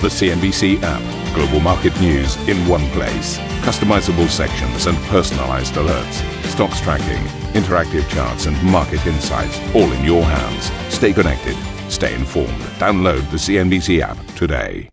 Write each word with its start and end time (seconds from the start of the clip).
The 0.00 0.06
CNBC 0.06 0.78
app. 0.84 1.34
Global 1.34 1.58
market 1.58 2.00
news 2.00 2.36
in 2.48 2.56
one 2.68 2.88
place. 2.90 3.36
Customizable 3.66 4.28
sections 4.28 4.86
and 4.86 4.96
personalized 5.08 5.74
alerts. 5.74 6.44
Stocks 6.44 6.80
tracking, 6.80 7.24
interactive 7.60 8.08
charts, 8.08 8.46
and 8.46 8.62
market 8.62 9.04
insights 9.08 9.58
all 9.74 9.90
in 9.90 10.04
your 10.04 10.22
hands. 10.22 10.70
Stay 10.94 11.12
connected. 11.12 11.56
Stay 11.90 12.14
informed. 12.14 12.60
Download 12.78 13.28
the 13.32 13.38
CNBC 13.38 14.00
app 14.00 14.24
today. 14.36 14.88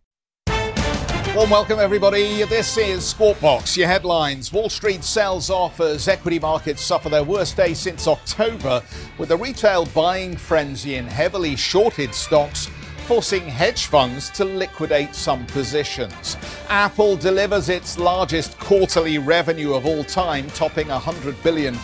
Well, 0.47 1.51
welcome 1.51 1.77
everybody. 1.77 2.41
This 2.45 2.75
is 2.75 3.05
Squawk 3.05 3.37
Your 3.75 3.87
headlines: 3.87 4.51
Wall 4.51 4.69
Street 4.69 5.03
sells 5.03 5.51
off 5.51 5.81
as 5.81 6.07
equity 6.07 6.39
markets 6.39 6.81
suffer 6.81 7.09
their 7.09 7.23
worst 7.23 7.55
day 7.55 7.75
since 7.75 8.07
October, 8.07 8.81
with 9.19 9.29
the 9.29 9.37
retail 9.37 9.85
buying 9.87 10.35
frenzy 10.35 10.95
in 10.95 11.05
heavily 11.05 11.55
shorted 11.55 12.15
stocks 12.15 12.71
forcing 13.05 13.43
hedge 13.43 13.85
funds 13.85 14.31
to 14.31 14.43
liquidate 14.43 15.13
some 15.13 15.45
positions. 15.45 16.37
Apple 16.69 17.15
delivers 17.15 17.69
its 17.69 17.99
largest 17.99 18.57
quarterly 18.57 19.19
revenue 19.19 19.75
of 19.75 19.85
all 19.85 20.03
time, 20.03 20.47
topping 20.49 20.87
$100 20.87 21.41
billion, 21.43 21.75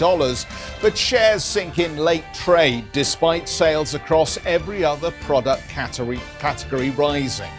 but 0.82 0.98
shares 0.98 1.44
sink 1.44 1.78
in 1.78 1.96
late 1.98 2.26
trade 2.34 2.92
despite 2.92 3.48
sales 3.48 3.94
across 3.94 4.44
every 4.48 4.84
other 4.84 5.12
product 5.22 5.62
category, 5.70 6.20
category 6.40 6.90
rising. 6.92 7.52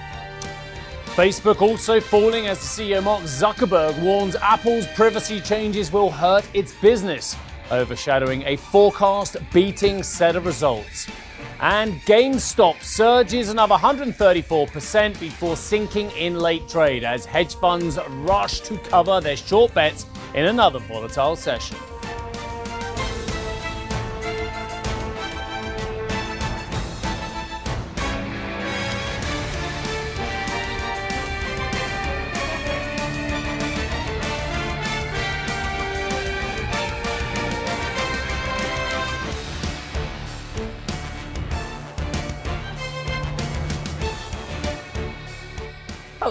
Facebook 1.14 1.62
also 1.62 2.00
falling 2.00 2.48
as 2.48 2.58
CEO 2.58 3.00
Mark 3.00 3.22
Zuckerberg 3.22 3.96
warns 4.02 4.34
Apple's 4.34 4.88
privacy 4.88 5.40
changes 5.40 5.92
will 5.92 6.10
hurt 6.10 6.44
its 6.52 6.72
business, 6.80 7.36
overshadowing 7.70 8.42
a 8.44 8.56
forecast 8.56 9.36
beating 9.52 10.02
set 10.02 10.34
of 10.34 10.46
results. 10.46 11.06
And 11.62 12.00
GameStop 12.00 12.82
surges 12.82 13.48
another 13.48 13.76
134% 13.76 15.20
before 15.20 15.56
sinking 15.56 16.10
in 16.10 16.40
late 16.40 16.68
trade 16.68 17.04
as 17.04 17.24
hedge 17.24 17.54
funds 17.54 18.00
rush 18.08 18.62
to 18.62 18.76
cover 18.78 19.20
their 19.20 19.36
short 19.36 19.72
bets 19.72 20.06
in 20.34 20.46
another 20.46 20.80
volatile 20.80 21.36
session. 21.36 21.76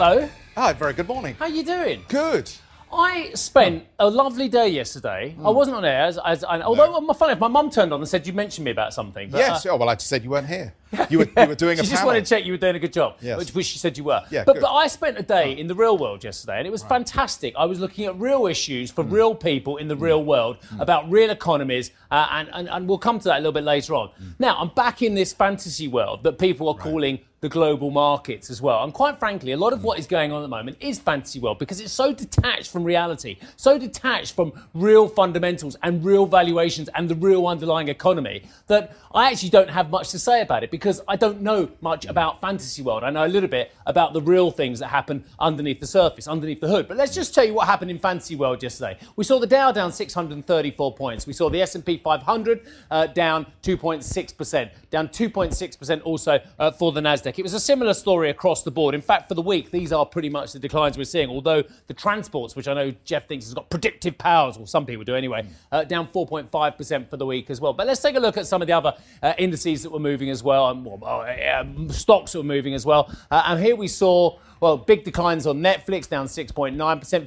Hello. 0.01 0.27
Hi, 0.55 0.73
very 0.73 0.93
good 0.93 1.07
morning. 1.07 1.35
How 1.37 1.45
are 1.45 1.51
you 1.51 1.61
doing? 1.61 2.03
Good. 2.07 2.51
I 2.91 3.29
spent 3.35 3.85
a 3.99 4.09
lovely 4.09 4.49
day 4.49 4.67
yesterday. 4.69 5.35
I 5.45 5.51
wasn't 5.51 5.77
on 5.77 5.85
air, 5.85 6.05
as, 6.05 6.17
as 6.25 6.43
I, 6.43 6.59
although 6.61 6.99
my 7.01 7.13
funny, 7.13 7.39
my 7.39 7.47
mum 7.47 7.69
turned 7.69 7.93
on 7.93 7.99
and 7.99 8.09
said 8.09 8.25
you 8.25 8.33
mentioned 8.33 8.65
me 8.65 8.71
about 8.71 8.95
something. 8.95 9.29
But, 9.29 9.37
yes. 9.37 9.63
uh, 9.63 9.69
oh, 9.69 9.75
well, 9.75 9.89
I 9.89 9.93
just 9.93 10.07
said 10.07 10.23
you 10.23 10.31
weren't 10.31 10.47
here. 10.47 10.73
You 11.09 11.19
were, 11.19 11.27
you 11.37 11.47
were 11.47 11.55
doing 11.55 11.79
a 11.79 11.83
she 11.83 11.89
just 11.89 12.05
wanted 12.05 12.25
to 12.25 12.29
check 12.29 12.45
you 12.45 12.51
were 12.53 12.57
doing 12.57 12.75
a 12.75 12.79
good 12.79 12.93
job, 12.93 13.17
Yes. 13.21 13.37
which, 13.37 13.49
which 13.53 13.65
she 13.65 13.77
said 13.79 13.97
you 13.97 14.03
were. 14.03 14.21
Yeah, 14.29 14.43
but, 14.45 14.53
good. 14.53 14.61
but 14.61 14.71
I 14.73 14.87
spent 14.87 15.17
a 15.17 15.23
day 15.23 15.53
in 15.57 15.67
the 15.67 15.75
real 15.75 15.97
world 15.97 16.23
yesterday, 16.23 16.57
and 16.57 16.67
it 16.67 16.71
was 16.71 16.83
fantastic. 16.83 17.53
I 17.57 17.65
was 17.65 17.79
looking 17.79 18.05
at 18.05 18.19
real 18.19 18.47
issues 18.47 18.91
Mm. 18.91 18.95
for 18.95 19.03
real 19.03 19.35
people 19.35 19.77
in 19.77 19.87
the 19.87 19.95
real 19.95 20.23
world 20.23 20.57
about 20.79 21.09
real 21.11 21.29
economies, 21.29 21.91
uh, 22.09 22.27
and, 22.31 22.49
and, 22.53 22.69
and 22.69 22.87
we'll 22.87 22.97
come 22.97 23.19
to 23.19 23.25
that 23.25 23.35
a 23.37 23.39
little 23.41 23.51
bit 23.51 23.63
later 23.63 23.95
on. 23.95 24.09
Mm. 24.09 24.33
Now, 24.39 24.57
I'm 24.57 24.69
back 24.69 25.01
in 25.01 25.13
this 25.15 25.33
fantasy 25.33 25.87
world 25.87 26.23
that 26.23 26.37
people 26.39 26.67
are 26.69 26.75
calling 26.75 27.19
the 27.41 27.49
global 27.49 27.89
markets 27.89 28.51
as 28.51 28.61
well. 28.61 28.83
And 28.83 28.93
quite 28.93 29.17
frankly, 29.17 29.51
a 29.51 29.57
lot 29.57 29.73
of 29.73 29.83
what 29.83 29.97
is 29.97 30.05
going 30.05 30.31
on 30.31 30.39
at 30.39 30.43
the 30.43 30.47
moment 30.47 30.77
is 30.79 30.99
fantasy 30.99 31.39
world 31.39 31.57
because 31.57 31.79
it's 31.81 31.91
so 31.91 32.13
detached 32.13 32.69
from 32.71 32.83
reality, 32.83 33.37
so 33.55 33.79
detached 33.79 34.35
from 34.35 34.53
real 34.75 35.07
fundamentals 35.07 35.75
and 35.81 36.05
real 36.05 36.27
valuations 36.27 36.87
and 36.93 37.09
the 37.09 37.15
real 37.15 37.47
underlying 37.47 37.87
economy 37.87 38.43
that 38.67 38.95
I 39.15 39.31
actually 39.31 39.49
don't 39.49 39.71
have 39.71 39.89
much 39.89 40.09
to 40.11 40.19
say 40.19 40.41
about 40.41 40.63
it 40.63 40.69
because 40.81 40.99
I 41.07 41.15
don't 41.15 41.41
know 41.41 41.69
much 41.79 42.07
about 42.07 42.41
fantasy 42.41 42.81
world. 42.81 43.03
I 43.03 43.11
know 43.11 43.23
a 43.23 43.27
little 43.27 43.47
bit 43.47 43.71
about 43.85 44.13
the 44.13 44.21
real 44.21 44.49
things 44.49 44.79
that 44.79 44.87
happen 44.87 45.23
underneath 45.39 45.79
the 45.79 45.85
surface, 45.85 46.27
underneath 46.27 46.59
the 46.59 46.67
hood. 46.67 46.87
But 46.87 46.97
let's 46.97 47.13
just 47.13 47.35
tell 47.35 47.45
you 47.45 47.53
what 47.53 47.67
happened 47.67 47.91
in 47.91 47.99
fantasy 47.99 48.35
world 48.35 48.63
yesterday. 48.63 48.97
We 49.15 49.23
saw 49.23 49.37
the 49.37 49.45
Dow 49.45 49.71
down 49.71 49.91
634 49.91 50.95
points. 50.95 51.27
We 51.27 51.33
saw 51.33 51.51
the 51.51 51.61
S&P 51.61 51.99
500 51.99 52.65
uh, 52.89 53.05
down 53.07 53.45
2.6%, 53.61 54.71
down 54.89 55.07
2.6% 55.09 56.01
also 56.03 56.39
uh, 56.57 56.71
for 56.71 56.91
the 56.91 56.99
Nasdaq. 56.99 57.37
It 57.37 57.43
was 57.43 57.53
a 57.53 57.59
similar 57.59 57.93
story 57.93 58.31
across 58.31 58.63
the 58.63 58.71
board. 58.71 58.95
In 58.95 59.01
fact, 59.01 59.27
for 59.27 59.35
the 59.35 59.41
week, 59.43 59.69
these 59.69 59.93
are 59.93 60.03
pretty 60.03 60.29
much 60.29 60.51
the 60.51 60.59
declines 60.59 60.97
we're 60.97 61.03
seeing. 61.03 61.29
Although 61.29 61.63
the 61.85 61.93
transports, 61.93 62.55
which 62.55 62.67
I 62.67 62.73
know 62.73 62.91
Geoff 63.05 63.25
thinks 63.25 63.45
has 63.45 63.53
got 63.53 63.69
predictive 63.69 64.17
powers, 64.17 64.57
or 64.57 64.65
some 64.65 64.87
people 64.87 65.03
do 65.03 65.13
anyway, 65.13 65.45
uh, 65.71 65.83
down 65.83 66.07
4.5% 66.07 67.07
for 67.07 67.17
the 67.17 67.25
week 67.27 67.51
as 67.51 67.61
well. 67.61 67.71
But 67.71 67.85
let's 67.85 68.01
take 68.01 68.15
a 68.15 68.19
look 68.19 68.37
at 68.37 68.47
some 68.47 68.63
of 68.63 68.67
the 68.67 68.73
other 68.73 68.95
uh, 69.21 69.33
indices 69.37 69.83
that 69.83 69.91
were 69.91 69.99
moving 69.99 70.31
as 70.31 70.41
well, 70.41 70.70
and 70.71 70.85
well, 70.85 70.99
uh, 71.03 71.59
um, 71.59 71.89
stocks 71.89 72.33
were 72.35 72.43
moving 72.43 72.73
as 72.73 72.85
well. 72.85 73.13
Uh, 73.29 73.43
and 73.47 73.63
here 73.63 73.75
we 73.75 73.87
saw. 73.87 74.39
Well, 74.59 74.77
big 74.77 75.03
declines 75.05 75.47
on 75.47 75.57
Netflix, 75.57 76.07
down 76.07 76.27
6.9%. 76.27 76.77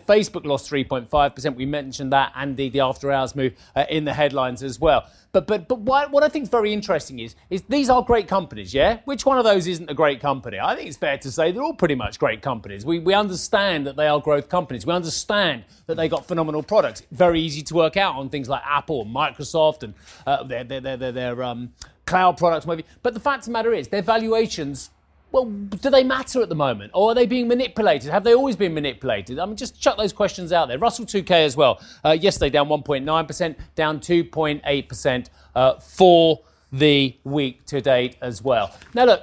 Facebook 0.03 0.47
lost 0.47 0.71
3.5%. 0.71 1.57
We 1.57 1.67
mentioned 1.67 2.13
that, 2.13 2.33
and 2.37 2.57
the, 2.57 2.69
the 2.69 2.79
after 2.79 3.11
hours 3.11 3.35
move 3.35 3.55
uh, 3.75 3.87
in 3.91 4.05
the 4.05 4.15
headlines 4.15 4.63
as 4.63 4.79
well. 4.79 5.09
But 5.35 5.49
but 5.49 5.67
but 5.67 5.81
what, 5.81 6.13
what 6.13 6.23
I 6.23 6.29
think 6.29 6.45
is 6.45 6.49
very 6.49 6.73
interesting 6.73 7.19
is 7.19 7.35
is 7.51 7.63
these 7.63 7.91
are 7.91 8.03
great 8.03 8.29
companies, 8.29 8.73
yeah. 8.73 9.01
Which 9.05 9.27
one 9.27 9.37
of 9.37 9.43
those 9.43 9.67
isn't 9.67 9.91
a 9.91 9.95
great 9.95 10.21
company? 10.21 10.61
I 10.61 10.77
think 10.77 10.87
it's 10.87 10.97
fair 10.97 11.19
to 11.19 11.33
say 11.33 11.51
they're 11.51 11.63
all 11.63 11.75
pretty 11.75 11.97
much 11.97 12.21
great 12.21 12.41
companies. 12.41 12.87
We 12.87 13.01
we 13.01 13.15
understand 13.15 13.85
that 13.89 13.97
they 13.97 14.07
are 14.07 14.21
growth 14.21 14.49
companies. 14.49 14.87
We 14.87 14.93
understand 14.93 15.65
that 15.87 15.97
they 15.97 16.09
got 16.09 16.29
phenomenal 16.29 16.63
products. 16.63 17.03
Very 17.11 17.41
easy 17.41 17.63
to 17.63 17.75
work 17.75 17.97
out 17.97 18.15
on 18.15 18.29
things 18.29 18.49
like 18.49 18.63
Apple 18.65 19.03
and 19.03 19.13
Microsoft 19.13 19.83
and 19.83 19.95
uh, 20.25 20.45
their 20.45 20.63
their 20.63 20.81
their, 20.81 20.97
their, 20.97 21.13
their 21.13 21.43
um, 21.43 21.73
cloud 22.07 22.37
products, 22.37 22.67
maybe. 22.67 22.85
But 23.03 23.15
the 23.15 23.21
fact 23.21 23.41
of 23.41 23.47
the 23.47 23.51
matter 23.53 23.73
is, 23.73 23.89
their 23.89 24.03
valuations 24.03 24.91
well, 25.35 25.47
do 25.47 25.91
they 25.91 26.05
matter 26.05 26.43
at 26.43 26.49
the 26.49 26.55
moment? 26.55 26.93
Or 26.95 27.11
are 27.11 27.15
they 27.17 27.27
being 27.27 27.49
manipulated? 27.49 28.13
Have 28.13 28.23
they 28.23 28.35
always 28.35 28.55
been 28.55 28.73
manipulated? 28.73 29.41
I 29.41 29.47
mean, 29.47 29.57
just 29.57 29.81
chuck 29.81 29.97
those 29.99 30.13
questions 30.13 30.53
out 30.53 30.69
there. 30.69 30.79
Russell 30.79 31.07
2K 31.07 31.31
as 31.45 31.57
well. 31.57 31.81
Uh, 32.05 32.11
yesterday, 32.13 32.51
down 32.51 32.69
1.9%, 32.69 33.57
down 33.75 33.99
2.8% 33.99 35.27
uh, 35.57 35.75
for 35.81 36.41
the 36.71 37.17
week 37.25 37.67
to 37.67 37.81
date 37.81 38.17
as 38.23 38.43
well. 38.43 38.77
Now, 38.95 39.07
look, 39.07 39.23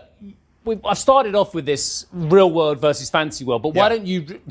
we've, 0.66 0.86
I've 0.86 0.98
started 0.98 1.34
off 1.34 1.53
with 1.56 1.66
this 1.66 2.08
real 2.12 2.52
world 2.52 2.81
versus 2.81 3.09
fancy 3.09 3.46
world, 3.46 3.62
but 3.63 3.69
why 3.69 3.84
Yeah. 3.84 3.90
don't 3.90 4.06
you. 4.06 4.42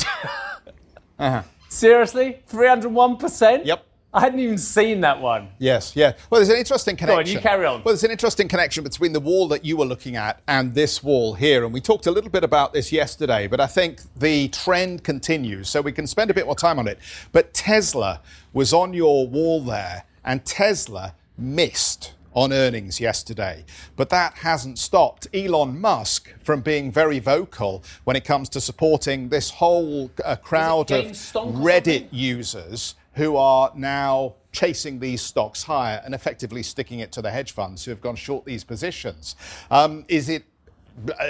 Seriously? 1.69 2.39
301%? 2.51 3.67
Yep. 3.67 3.87
I 4.15 4.21
hadn't 4.21 4.41
even 4.41 4.59
seen 4.59 5.03
that 5.03 5.21
one. 5.21 5.51
Yes, 5.59 5.95
yeah. 5.95 6.15
Well, 6.29 6.41
there's 6.41 6.49
an 6.49 6.57
interesting 6.57 6.97
connection. 6.97 7.25
Go 7.25 7.31
on, 7.31 7.35
you 7.37 7.41
carry 7.41 7.65
on. 7.65 7.85
Well, 7.85 7.95
there's 7.95 8.03
an 8.03 8.11
interesting 8.11 8.49
connection 8.49 8.83
between 8.83 9.13
the 9.13 9.21
wall 9.21 9.47
that 9.49 9.65
you 9.65 9.77
were 9.77 9.85
looking 9.85 10.17
at 10.17 10.41
and 10.49 10.75
this 10.75 11.01
wall 11.03 11.35
here. 11.35 11.65
And 11.65 11.73
we 11.73 11.81
talked 11.81 12.07
a 12.07 12.11
little 12.11 12.31
bit 12.31 12.43
about 12.43 12.73
this 12.73 12.91
yesterday, 12.91 13.47
but 13.47 13.61
I 13.61 13.69
think 13.69 14.01
the 14.17 14.49
trend 14.49 15.05
continues. 15.05 15.69
So 15.69 15.81
we 15.81 15.93
can 15.93 16.09
spend 16.09 16.29
a 16.31 16.35
bit 16.35 16.47
more 16.47 16.57
time 16.57 16.81
on 16.81 16.89
it. 16.89 16.99
But 17.31 17.55
Tesla 17.55 18.21
was 18.53 18.73
on 18.73 18.93
your 18.93 19.29
wall 19.29 19.61
there, 19.61 20.05
and 20.25 20.45
Tesla 20.45 21.15
missed 21.39 22.15
on 22.35 22.53
earnings 22.53 23.01
yesterday. 23.01 23.65
But 23.97 24.11
that 24.11 24.35
hasn't 24.35 24.79
stopped 24.79 25.29
Elon 25.33 25.81
Musk 25.81 26.33
from 26.41 26.61
being 26.61 26.91
very 26.91 27.19
vocal 27.21 27.85
when 28.05 28.17
it 28.17 28.25
comes 28.25 28.49
to 28.51 28.61
supporting 28.61 29.29
this 29.29 29.51
whole 29.51 30.11
uh, 30.25 30.37
crowd 30.37 30.91
of 30.91 31.07
GameStonk 31.07 31.47
or 31.47 31.53
Reddit 31.53 32.01
something? 32.03 32.09
users 32.13 32.95
who 33.15 33.37
are 33.37 33.73
now 33.75 34.35
chasing 34.53 34.99
these 34.99 35.23
stocks 35.23 35.65
higher 35.65 36.01
and 36.05 36.15
effectively 36.15 36.63
sticking 36.63 36.99
it 37.01 37.13
to 37.13 37.23
the 37.23 37.31
hedge 37.31 37.53
funds 37.53 37.85
who 37.85 37.91
have 37.91 38.01
gone 38.01 38.17
short 38.17 38.45
these 38.45 38.65
positions. 38.65 39.37
Um, 39.71 40.05
is 40.09 40.29
it? 40.29 40.45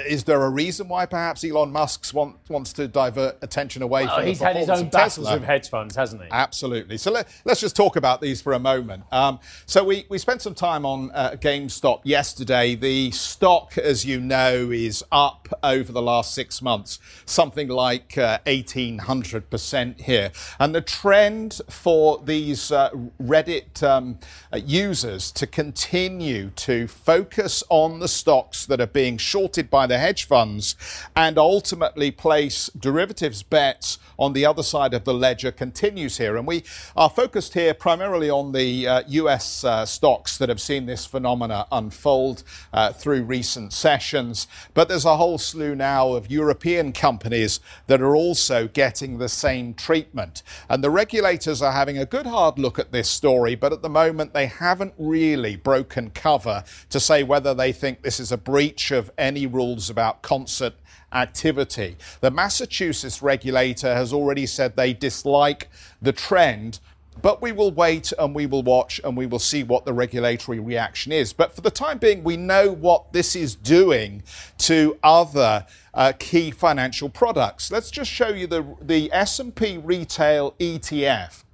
Is 0.07 0.25
there 0.25 0.43
a 0.43 0.51
reason 0.51 0.89
why 0.89 1.07
perhaps 1.07 1.45
Elon 1.45 1.71
Musk 1.71 2.13
want, 2.15 2.37
wants 2.49 2.73
to 2.73 2.89
divert 2.89 3.37
attention 3.43 3.83
away 3.83 4.07
Well, 4.07 4.17
from 4.17 4.27
he's 4.27 4.41
had 4.41 4.57
his 4.57 4.69
own 4.69 4.89
battles 4.89 5.27
Tesla? 5.27 5.35
with 5.35 5.45
hedge 5.45 5.69
funds, 5.69 5.95
hasn't 5.95 6.23
he? 6.23 6.29
Absolutely. 6.31 6.97
So 6.97 7.11
let, 7.11 7.29
us 7.47 7.61
just 7.61 7.77
talk 7.77 7.97
about 7.97 8.21
these 8.21 8.41
for 8.41 8.55
a 8.55 8.59
moment. 8.59 9.05
Um, 9.13 9.39
so 9.67 9.85
we, 9.85 10.07
we 10.09 10.19
spent 10.19 10.43
some 10.43 10.55
time 10.55 10.85
on 10.87 11.11
uh, 11.13 11.33
GameStop 11.33 12.01
yesterday. 12.05 12.75
The 12.75 13.11
stock, 13.13 13.77
as 13.79 14.05
you 14.05 14.19
know, 14.19 14.71
is 14.71 15.05
up 15.13 15.49
over 15.63 15.93
the 15.93 16.03
last 16.03 16.35
six 16.35 16.63
months, 16.63 16.99
something 17.25 17.69
like 17.69 18.17
uh, 18.19 18.39
1,800% 18.47 20.01
here. 20.01 20.33
And 20.59 20.75
the 20.75 20.81
trend 20.81 21.61
for 21.69 22.21
these 22.25 22.73
uh, 22.73 22.91
Reddit 23.23 23.83
um, 23.83 24.19
uh, 24.53 24.57
users 24.57 25.31
to 25.33 25.47
continue 25.47 26.51
to 26.57 26.89
focus 26.89 27.63
on 27.69 28.01
the 28.01 28.09
stocks 28.09 28.67
that 28.67 28.81
are 28.81 28.87
being 28.87 29.19
shorted 29.19 29.50
supported 29.51 29.69
by 29.69 29.85
the 29.85 29.99
hedge 29.99 30.25
funds 30.25 30.77
and 31.17 31.37
ultimately 31.37 32.13
place 32.13 32.71
derivatives 32.79 33.43
bets 33.43 33.99
on 34.17 34.33
the 34.33 34.47
other 34.47 34.63
side 34.63 34.95
of 34.95 35.05
the 35.05 35.15
ledger 35.15 35.51
continues 35.51 36.19
here. 36.19 36.37
And 36.37 36.47
we 36.47 36.63
are 36.95 37.11
focused 37.11 37.55
here 37.55 37.75
primarily 37.75 38.31
on 38.31 38.53
the 38.53 38.87
uh, 38.87 39.03
US 39.09 39.65
uh, 39.65 39.85
stocks 39.87 40.39
that 40.39 40.49
have 40.49 40.61
seen 40.61 40.87
this 40.87 41.05
phenomena 41.07 41.67
unfold 41.73 42.45
uh, 42.73 42.93
through 42.93 43.25
recent 43.25 43.73
sessions. 43.73 44.47
But 44.75 44.89
there's 44.89 45.07
a 45.07 45.17
whole 45.17 45.39
slew 45.39 45.75
now 45.75 46.13
of 46.13 46.31
European 46.31 46.93
companies 46.93 47.61
that 47.87 48.01
are 48.01 48.15
also 48.15 48.69
getting 48.69 49.19
the 49.19 49.29
same 49.29 49.75
treatment. 49.75 50.43
And 50.69 50.85
the 50.85 50.91
regulators 50.91 51.63
are 51.63 51.73
having 51.73 51.99
a 51.99 52.07
good 52.07 52.27
hard 52.27 52.59
look 52.59 52.79
at 52.79 52.93
this 52.93 53.09
story, 53.09 53.55
but 53.57 53.73
at 53.73 53.83
the 53.83 53.89
moment 53.89 54.33
they 54.33 54.47
haven't 54.47 54.95
really 54.99 55.57
broken 55.57 56.11
cover 56.11 56.63
to 56.91 57.01
say 57.01 57.23
whether 57.23 57.55
they 57.55 57.73
think 57.73 58.03
this 58.03 58.21
is 58.21 58.31
a 58.31 58.37
breach 58.37 58.91
of 58.91 59.11
any 59.17 59.40
rules 59.47 59.91
about 59.91 60.23
concert 60.23 60.75
activity. 61.13 61.97
The 62.21 62.31
Massachusetts 62.31 63.23
regulator 63.23 63.95
has 63.95 64.13
already 64.13 64.47
said 64.47 64.77
they 64.77 64.93
dislike 64.93 65.69
the 66.01 66.13
trend. 66.13 66.81
But 67.23 67.43
we 67.43 67.53
will 67.53 67.71
wait 67.71 68.13
and 68.19 68.35
we 68.35 68.47
will 68.47 68.63
watch 68.63 69.01
and 69.05 69.17
we 69.17 69.27
will 69.27 69.41
see 69.41 69.63
what 69.63 69.85
the 69.85 69.93
regulatory 69.93 70.59
reaction 70.59 71.13
is. 71.13 71.33
But 71.33 71.55
for 71.55 71.61
the 71.61 71.71
time 71.71 71.99
being, 71.99 72.25
we 72.25 72.37
know 72.37 72.71
what 72.71 73.13
this 73.13 73.37
is 73.37 73.55
doing 73.55 74.23
to 74.59 74.97
other 75.03 75.67
uh, 75.93 76.13
key 76.19 76.51
financial 76.51 77.11
products. 77.11 77.71
Let's 77.71 77.91
just 77.91 78.11
show 78.11 78.29
you 78.29 78.47
the, 78.47 78.65
the 78.81 79.13
S&P 79.13 79.79
Retail 79.79 80.53
ETF. 80.53 81.45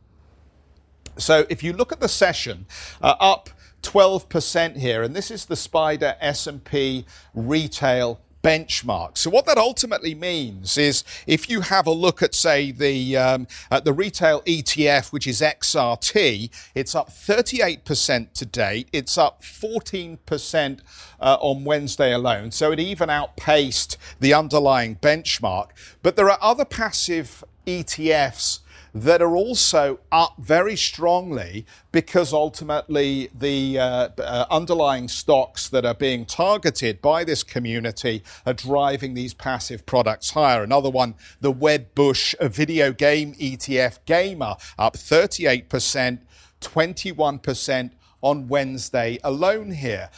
So 1.17 1.47
if 1.49 1.63
you 1.63 1.73
look 1.73 1.93
at 1.93 2.01
the 2.01 2.09
session, 2.09 2.67
uh, 3.03 3.15
up 3.19 3.51
12% 3.87 4.77
here, 4.79 5.03
and 5.05 5.15
this 5.15 5.31
is 5.31 5.45
the 5.45 5.55
SPDR 5.55 6.17
S&P 6.21 7.07
Retail 7.35 8.21
benchmark. 8.43 9.17
So 9.17 9.31
what 9.31 9.47
that 9.47 9.59
ultimately 9.59 10.15
means 10.15 10.77
is 10.77 11.05
if 11.27 11.49
you 11.49 11.61
have 11.63 11.87
a 11.87 11.93
look 11.93 12.23
at, 12.23 12.35
say, 12.35 12.73
the 12.73 13.17
um, 13.17 13.47
at 13.71 13.85
the 13.85 13.93
retail 13.93 14.43
ETF, 14.43 15.13
which 15.13 15.27
is 15.27 15.41
XRT, 15.41 16.51
it's 16.75 16.95
up 16.95 17.11
38% 17.11 18.33
to 18.35 18.47
date. 18.47 18.89
It's 18.93 19.17
up 19.17 19.43
14% 19.43 20.81
uh, 21.21 21.37
on 21.41 21.65
Wednesday 21.65 22.13
alone. 22.13 22.51
So 22.51 22.73
it 22.73 22.81
even 22.81 23.09
outpaced 23.09 23.97
the 24.21 24.35
underlying 24.35 24.97
benchmark. 24.97 25.71
But 26.03 26.17
there 26.17 26.31
are 26.31 26.39
other 26.41 26.65
passive 26.65 27.45
ETFs 27.67 28.61
that 29.03 29.21
are 29.21 29.37
also 29.37 30.01
up 30.11 30.35
very 30.39 30.77
strongly 30.77 31.67
because 31.93 32.33
ultimately 32.33 33.29
the 33.37 33.79
uh, 33.79 34.09
uh, 34.19 34.47
underlying 34.51 35.09
stocks 35.09 35.69
that 35.69 35.85
are 35.85 35.95
being 35.95 36.25
targeted 36.25 37.03
by 37.03 37.25
this 37.25 37.43
community 37.43 38.23
are 38.47 38.55
driving 38.55 39.15
these 39.15 39.35
passive 39.35 39.85
products 39.87 40.31
higher. 40.31 40.63
Another 40.63 40.91
one, 40.91 41.15
the 41.41 41.53
Wedbush 41.53 42.35
video 42.51 42.93
game 42.93 43.35
ETF 43.35 43.99
Gamer, 44.07 44.57
up 44.79 44.97
38%, 44.97 46.21
21% 46.61 47.91
on 48.23 48.49
Wednesday 48.49 49.19
alone 49.23 49.73
here. 49.73 50.11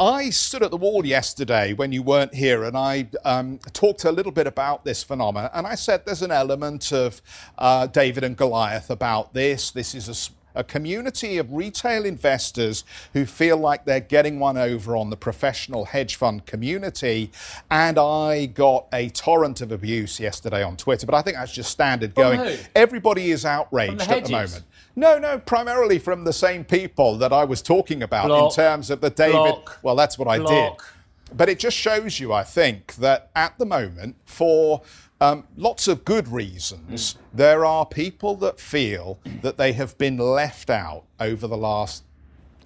I 0.00 0.30
stood 0.30 0.62
at 0.62 0.70
the 0.70 0.78
wall 0.78 1.04
yesterday 1.04 1.74
when 1.74 1.92
you 1.92 2.02
weren't 2.02 2.34
here 2.34 2.64
and 2.64 2.74
I 2.74 3.10
um, 3.22 3.58
talked 3.74 4.04
a 4.04 4.10
little 4.10 4.32
bit 4.32 4.46
about 4.46 4.82
this 4.82 5.02
phenomenon. 5.02 5.50
And 5.52 5.66
I 5.66 5.74
said 5.74 6.06
there's 6.06 6.22
an 6.22 6.30
element 6.30 6.90
of 6.90 7.20
uh, 7.58 7.86
David 7.86 8.24
and 8.24 8.34
Goliath 8.34 8.88
about 8.88 9.34
this. 9.34 9.70
This 9.70 9.94
is 9.94 10.32
a, 10.54 10.60
a 10.60 10.64
community 10.64 11.36
of 11.36 11.52
retail 11.52 12.06
investors 12.06 12.82
who 13.12 13.26
feel 13.26 13.58
like 13.58 13.84
they're 13.84 14.00
getting 14.00 14.38
one 14.40 14.56
over 14.56 14.96
on 14.96 15.10
the 15.10 15.18
professional 15.18 15.84
hedge 15.84 16.16
fund 16.16 16.46
community. 16.46 17.30
And 17.70 17.98
I 17.98 18.46
got 18.46 18.86
a 18.94 19.10
torrent 19.10 19.60
of 19.60 19.70
abuse 19.70 20.18
yesterday 20.18 20.62
on 20.62 20.78
Twitter, 20.78 21.04
but 21.04 21.14
I 21.14 21.20
think 21.20 21.36
that's 21.36 21.52
just 21.52 21.70
standard 21.70 22.14
going. 22.14 22.56
Everybody 22.74 23.32
is 23.32 23.44
outraged 23.44 23.98
the 23.98 24.16
at 24.16 24.24
the 24.24 24.32
moment. 24.32 24.64
No, 24.96 25.18
no, 25.18 25.38
primarily 25.38 25.98
from 25.98 26.24
the 26.24 26.32
same 26.32 26.64
people 26.64 27.16
that 27.18 27.32
I 27.32 27.44
was 27.44 27.62
talking 27.62 28.02
about 28.02 28.26
Block. 28.26 28.50
in 28.50 28.56
terms 28.56 28.90
of 28.90 29.00
the 29.00 29.10
David. 29.10 29.32
Block. 29.32 29.78
Well, 29.82 29.96
that's 29.96 30.18
what 30.18 30.28
I 30.28 30.38
Block. 30.38 30.78
did. 30.78 31.36
But 31.36 31.48
it 31.48 31.58
just 31.58 31.76
shows 31.76 32.18
you, 32.18 32.32
I 32.32 32.42
think, 32.42 32.96
that 32.96 33.30
at 33.36 33.56
the 33.58 33.66
moment, 33.66 34.16
for 34.24 34.82
um, 35.20 35.44
lots 35.56 35.86
of 35.86 36.04
good 36.04 36.28
reasons, 36.28 37.14
mm. 37.14 37.16
there 37.32 37.64
are 37.64 37.86
people 37.86 38.34
that 38.36 38.58
feel 38.58 39.20
that 39.42 39.56
they 39.56 39.72
have 39.72 39.96
been 39.96 40.18
left 40.18 40.70
out 40.70 41.04
over 41.20 41.46
the 41.46 41.56
last 41.56 42.04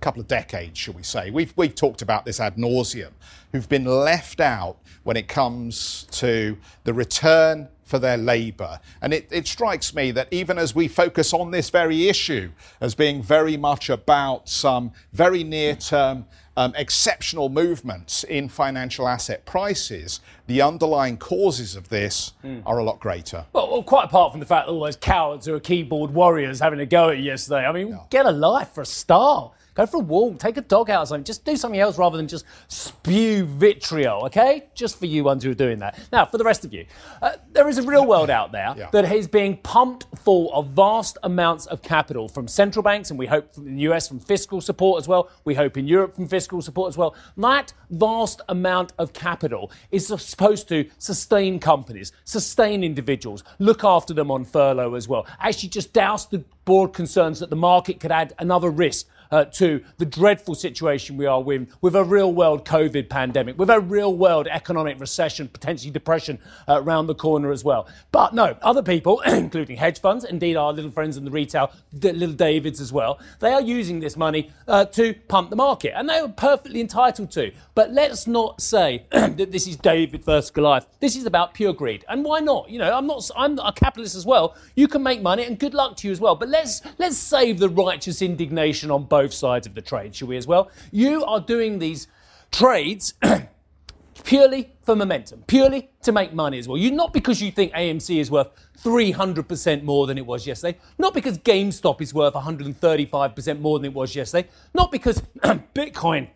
couple 0.01 0.21
of 0.21 0.29
decades, 0.29 0.79
shall 0.79 0.95
we 0.95 1.03
say. 1.03 1.31
We've, 1.31 1.53
we've 1.57 1.75
talked 1.75 2.03
about 2.03 2.25
this 2.25 2.41
ad 2.41 2.57
nauseum, 2.57 3.11
who've 3.53 3.69
been 3.69 3.85
left 3.85 4.41
out 4.41 4.79
when 5.03 5.17
it 5.17 5.29
comes 5.29 6.07
to 6.13 6.57
the 6.85 6.95
return 6.95 7.69
for 7.85 7.99
their 7.99 8.17
labour. 8.17 8.81
And 9.01 9.13
it, 9.13 9.29
it, 9.31 9.47
strikes 9.47 9.95
me 9.95 10.11
that 10.13 10.29
even 10.31 10.59
as 10.59 10.75
we 10.75 10.89
focus 10.89 11.33
on 11.33 11.51
this 11.51 11.71
very 11.71 12.09
issue 12.09 12.51
as 12.81 12.95
being 12.95 13.23
very 13.23 13.57
much 13.57 13.91
about 13.91 14.49
some 14.49 14.93
very 15.13 15.45
near 15.45 15.77
term 15.77 16.27
um, 16.57 16.73
exceptional 16.77 17.49
movements 17.49 18.25
in 18.25 18.49
financial 18.49 19.09
asset 19.09 19.45
prices, 19.45 20.21
the 20.47 20.63
underlying 20.63 21.17
causes 21.17 21.77
of 21.77 21.89
this 21.89 22.33
mm. 22.45 22.63
are 22.65 22.79
a 22.79 22.85
lot 22.85 23.01
greater. 23.01 23.45
Well, 23.53 23.71
well, 23.71 23.83
quite 23.83 24.05
apart 24.05 24.33
from 24.33 24.41
the 24.41 24.47
fact 24.47 24.67
that 24.67 24.73
all 24.73 24.81
those 24.81 24.97
cowards 24.97 25.47
who 25.47 25.55
are 25.55 25.61
keyboard 25.61 26.13
warriors 26.13 26.61
having 26.61 26.81
a 26.81 26.87
go 26.87 27.11
at 27.11 27.19
you 27.19 27.25
yesterday, 27.25 27.67
I 27.67 27.73
mean, 27.73 27.89
yeah. 27.89 27.99
get 28.11 28.27
a 28.27 28.31
life 28.31 28.73
for 28.73 28.83
a 28.83 28.87
start. 28.87 29.53
Go 29.75 29.87
for 29.87 29.97
a 29.97 30.01
walk, 30.01 30.39
take 30.39 30.57
a 30.57 30.61
dog 30.61 30.89
out 30.89 31.03
or 31.03 31.07
something. 31.07 31.25
Just 31.25 31.45
do 31.45 31.57
something 31.57 31.81
else 31.81 31.99
rather 31.99 32.17
than 32.17 32.29
just 32.29 32.45
spew 32.69 33.45
vitriol, 33.45 34.25
okay? 34.27 34.69
Just 34.75 34.99
for 34.99 35.07
you 35.07 35.25
ones 35.25 35.43
who 35.43 35.51
are 35.51 35.55
doing 35.55 35.81
that. 35.81 35.99
Now, 36.13 36.27
for 36.27 36.39
the 36.39 36.45
rest 36.45 36.65
of 36.65 36.73
you, 36.73 36.87
uh, 37.21 37.33
there 37.53 37.69
is 37.69 37.79
a 37.79 37.83
real 37.83 38.07
world 38.07 38.31
out 38.31 38.53
there 38.53 38.75
yeah. 38.77 38.91
that 38.93 39.11
is 39.13 39.27
being 39.27 39.57
pumped 39.59 40.07
full 40.17 40.53
of 40.55 40.69
vast 40.69 41.19
amounts 41.25 41.67
of 41.67 41.83
capital 41.83 42.29
from 42.29 42.47
central 42.47 42.85
banks, 42.85 43.11
and 43.11 43.19
we 43.19 43.27
hope 43.27 43.57
in 43.57 43.75
the 43.75 43.83
US 43.83 44.07
from 44.07 44.21
fiscal 44.21 44.61
support 44.61 45.03
as 45.03 45.09
well. 45.09 45.29
We 45.45 45.55
hope 45.55 45.77
in 45.77 45.89
Europe 45.89 46.15
from 46.15 46.29
fiscal 46.29 46.63
support 46.63 46.89
as 46.91 46.97
well. 46.97 47.17
That 47.37 47.73
vast 47.91 48.43
amount 48.49 48.93
of 48.97 49.13
capital 49.13 49.73
is 49.91 50.07
supposed 50.07 50.69
to 50.69 50.89
sustain 50.99 51.59
companies, 51.59 52.13
sustain 52.25 52.85
individuals, 52.85 53.43
look 53.59 53.83
after 53.83 54.15
them 54.15 54.31
on 54.31 54.45
furlough 54.45 54.95
as 54.95 55.09
well. 55.09 55.27
Actually, 55.41 55.71
just 55.71 55.93
douse 55.93 56.27
the 56.27 56.45
broad 56.65 56.93
concerns 56.93 57.41
that 57.41 57.51
the 57.51 57.57
market 57.57 58.01
could 58.01 58.13
add 58.13 58.35
another 58.39 58.71
risk 58.71 59.07
uh, 59.31 59.45
to 59.45 59.83
the 59.99 60.07
dreadful 60.07 60.55
situation 60.55 61.17
we 61.17 61.27
are 61.27 61.53
in 61.53 61.69
with 61.81 61.97
a 61.97 62.05
real 62.05 62.33
world 62.33 62.65
COVID 62.65 63.09
pandemic, 63.09 63.59
with 63.59 63.71
a 63.71 63.81
real 63.81 64.15
world 64.15 64.49
economic 64.49 64.99
recession, 65.01 65.49
potentially 65.49 65.91
depression 65.91 66.39
uh, 66.69 66.81
around 66.83 67.07
the 67.07 67.15
corner 67.15 67.51
as 67.53 67.65
well. 67.65 67.87
But 68.13 68.35
no, 68.35 68.57
other 68.63 68.83
people, 68.83 69.21
including 69.27 69.77
hedge 69.77 70.01
funds, 70.01 70.25
indeed 70.25 70.57
our 70.57 70.73
little 70.73 70.91
friends 70.91 71.17
in 71.17 71.25
the 71.25 71.31
retail, 71.31 71.73
the 71.93 72.13
little 72.13 72.35
Davids 72.35 72.81
as 72.81 72.93
well, 72.93 73.19
they 73.41 73.53
are 73.53 73.61
using 73.61 74.01
this 74.01 74.17
money 74.17 74.51
uh, 74.69 74.85
to 74.87 75.15
pump 75.29 75.51
the 75.51 75.57
market, 75.57 75.93
and 75.97 76.09
they 76.09 76.19
are 76.19 76.29
perfectly 76.29 76.81
entitled 76.81 77.31
to. 77.33 77.53
But 77.75 77.93
let's 77.93 78.27
not 78.27 78.61
say 78.61 79.07
that 79.11 79.51
this 79.51 79.67
is 79.67 79.77
David 79.77 80.25
versus 80.25 80.51
Goliath. 80.51 80.87
This 81.01 81.17
is 81.17 81.27
about 81.27 81.55
pure 81.55 81.73
greed, 81.73 82.05
and 82.09 82.25
why 82.25 82.41
not? 82.41 82.71
You 82.71 82.79
know, 82.79 82.97
I'm 82.97 83.07
not. 83.07 83.31
I'm 83.37 83.59
a 83.59 83.73
capitalist 83.73 84.15
as 84.15 84.27
well. 84.27 84.57
You 84.75 84.89
can 84.89 85.03
make 85.03 85.23
money, 85.23 85.45
and 85.45 85.59
good 85.59 85.75
luck 85.75 85.97
to 85.99 86.09
you 86.09 86.13
as 86.13 86.21
well. 86.21 86.35
But 86.35 86.49
let's 86.49 86.83
let's 86.99 87.17
save 87.17 87.59
the 87.59 87.69
righteous 87.69 88.23
indignation 88.23 88.91
on 88.91 89.05
both 89.15 89.33
sides 89.33 89.65
of 89.65 89.75
the 89.77 89.81
trade, 89.81 90.13
shall 90.13 90.27
we 90.27 90.37
as 90.37 90.45
well? 90.45 90.73
You 90.91 91.25
are 91.25 91.39
doing 91.39 91.79
these 91.79 92.09
trades 92.51 93.15
purely 94.25 94.73
for 94.83 94.97
momentum, 94.97 95.45
purely 95.47 95.89
to 96.03 96.11
make 96.11 96.35
money 96.35 96.59
as 96.59 96.67
well. 96.67 96.77
You 96.77 96.91
not 96.91 97.13
because 97.13 97.41
you 97.41 97.53
think 97.53 97.73
AMC 97.75 98.19
is 98.19 98.29
worth 98.29 98.51
300% 98.83 99.85
more 99.85 100.09
than 100.09 100.19
it 100.19 100.27
was 100.27 100.49
yesterday, 100.49 100.77
not 100.99 101.15
because 101.15 101.39
GameStop 101.39 102.01
is 102.01 102.13
worth 102.13 102.35
135% 102.35 103.61
more 103.61 103.79
than 103.79 103.93
it 103.93 103.95
was 103.95 104.17
yesterday, 104.17 104.49
not 104.75 104.91
because 104.91 105.21
Bitcoin, 105.77 106.29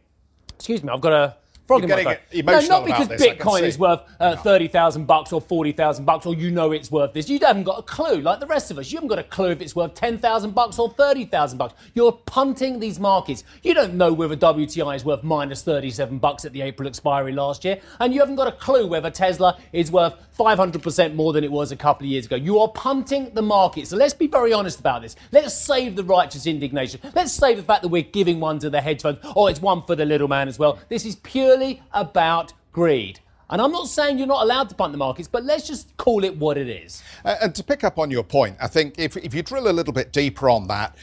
excuse 0.55 0.85
me, 0.85 0.91
I've 0.91 1.01
got 1.01 1.13
a 1.13 1.37
frog 1.69 1.87
You're 1.87 1.99
in 2.01 2.45
my 2.47 2.53
No, 2.53 2.61
not 2.67 2.87
because 2.87 3.07
this, 3.09 3.23
Bitcoin 3.23 3.63
is 3.63 3.79
worth 3.79 4.01
uh, 4.19 4.31
no. 4.31 4.37
thirty 4.37 4.67
thousand 4.67 5.07
bucks 5.07 5.33
or 5.33 5.41
forty 5.41 5.71
thousand 5.71 6.07
bucks, 6.07 6.27
or 6.27 6.35
you 6.35 6.51
know 6.51 6.73
it's 6.73 6.91
worth 6.91 7.13
this. 7.13 7.29
You 7.29 7.39
haven't 7.41 7.65
got 7.65 7.79
a 7.79 7.83
clue, 7.83 8.21
like 8.21 8.41
the 8.41 8.47
rest 8.47 8.71
of 8.71 8.79
us. 8.79 8.91
You 8.91 8.97
haven't 8.97 9.09
got 9.09 9.19
a 9.19 9.25
clue 9.25 9.51
if 9.51 9.61
it's 9.61 9.77
worth 9.77 9.95
ten 9.95 10.19
thousand 10.19 10.55
bucks 10.55 10.79
or 10.79 10.91
thirty 10.91 11.27
thousand 11.27 11.59
bucks. 11.59 11.75
You're 11.95 12.13
punting 12.13 12.81
these 12.81 12.99
markets. 12.99 13.45
You 13.63 13.75
don't 13.75 13.95
know 13.95 14.13
whether 14.13 14.35
WTI 14.37 14.97
is 14.97 15.05
worth 15.05 15.23
minus 15.23 15.63
thirty-seven 15.63 16.19
bucks 16.19 16.45
at 16.45 16.53
the 16.53 16.63
April 16.63 16.89
expiry 16.89 17.33
last 17.33 17.65
year, 17.65 17.81
and 18.01 18.13
you 18.13 18.21
haven't 18.21 18.37
got 18.37 18.49
a 18.49 18.53
clue 18.53 18.87
whether 18.87 19.11
Tesla 19.11 19.59
is 19.73 19.93
worth 19.93 20.15
five 20.33 20.59
hundred 20.59 20.83
percent 20.83 21.15
more 21.15 21.33
than 21.33 21.45
it 21.45 21.53
was 21.53 21.71
a 21.71 21.77
couple 21.77 22.07
of 22.07 22.11
years 22.11 22.27
ago. 22.27 22.37
You 22.37 22.59
are 22.61 22.69
punting 22.69 23.35
the 23.35 23.43
market. 23.43 23.87
So 23.89 23.97
let's 23.97 24.15
be 24.15 24.27
very 24.27 24.53
honest 24.55 24.81
about 24.81 25.03
this. 25.03 25.17
Let's 25.33 25.55
save 25.55 25.97
the 25.97 26.05
righteous 26.05 26.47
indignation. 26.47 27.01
Let's 27.15 27.33
save 27.33 27.59
the 27.59 27.63
fact 27.63 27.83
that 27.83 27.89
we're 27.89 28.03
giving 28.03 28.41
one 28.41 28.59
to 28.61 28.71
the 28.71 28.81
hedge 28.81 29.03
funds. 29.03 29.21
Oh, 29.37 29.49
it's 29.49 29.61
one 29.61 29.83
for 29.83 29.95
the 29.95 30.07
little 30.07 30.29
man 30.29 30.49
as 30.49 30.59
well. 30.59 30.79
This 30.89 31.05
is 31.05 31.17
purely 31.59 31.83
about 31.93 32.53
greed. 32.73 33.21
And 33.51 33.63
I'm 33.63 33.73
not 33.73 33.89
saying 33.89 34.19
you're 34.19 34.27
not 34.27 34.43
allowed 34.43 34.69
to 34.69 34.75
punt 34.75 34.93
the 34.93 34.99
markets, 34.99 35.27
but 35.27 35.43
let's 35.45 35.67
just 35.67 35.97
call 35.97 36.23
it 36.23 36.37
what 36.37 36.59
it 36.59 36.69
is. 36.69 37.03
Uh, 37.25 37.37
and 37.43 37.55
to 37.55 37.65
pick 37.65 37.83
up 37.83 37.99
on 37.99 38.11
your 38.11 38.23
point, 38.23 38.57
I 38.61 38.69
think 38.69 38.99
if, 38.99 39.17
if 39.17 39.33
you 39.35 39.43
drill 39.43 39.69
a 39.69 39.73
little 39.73 39.93
bit 39.93 40.13
deeper 40.13 40.51
on 40.51 40.69
that, 40.69 40.97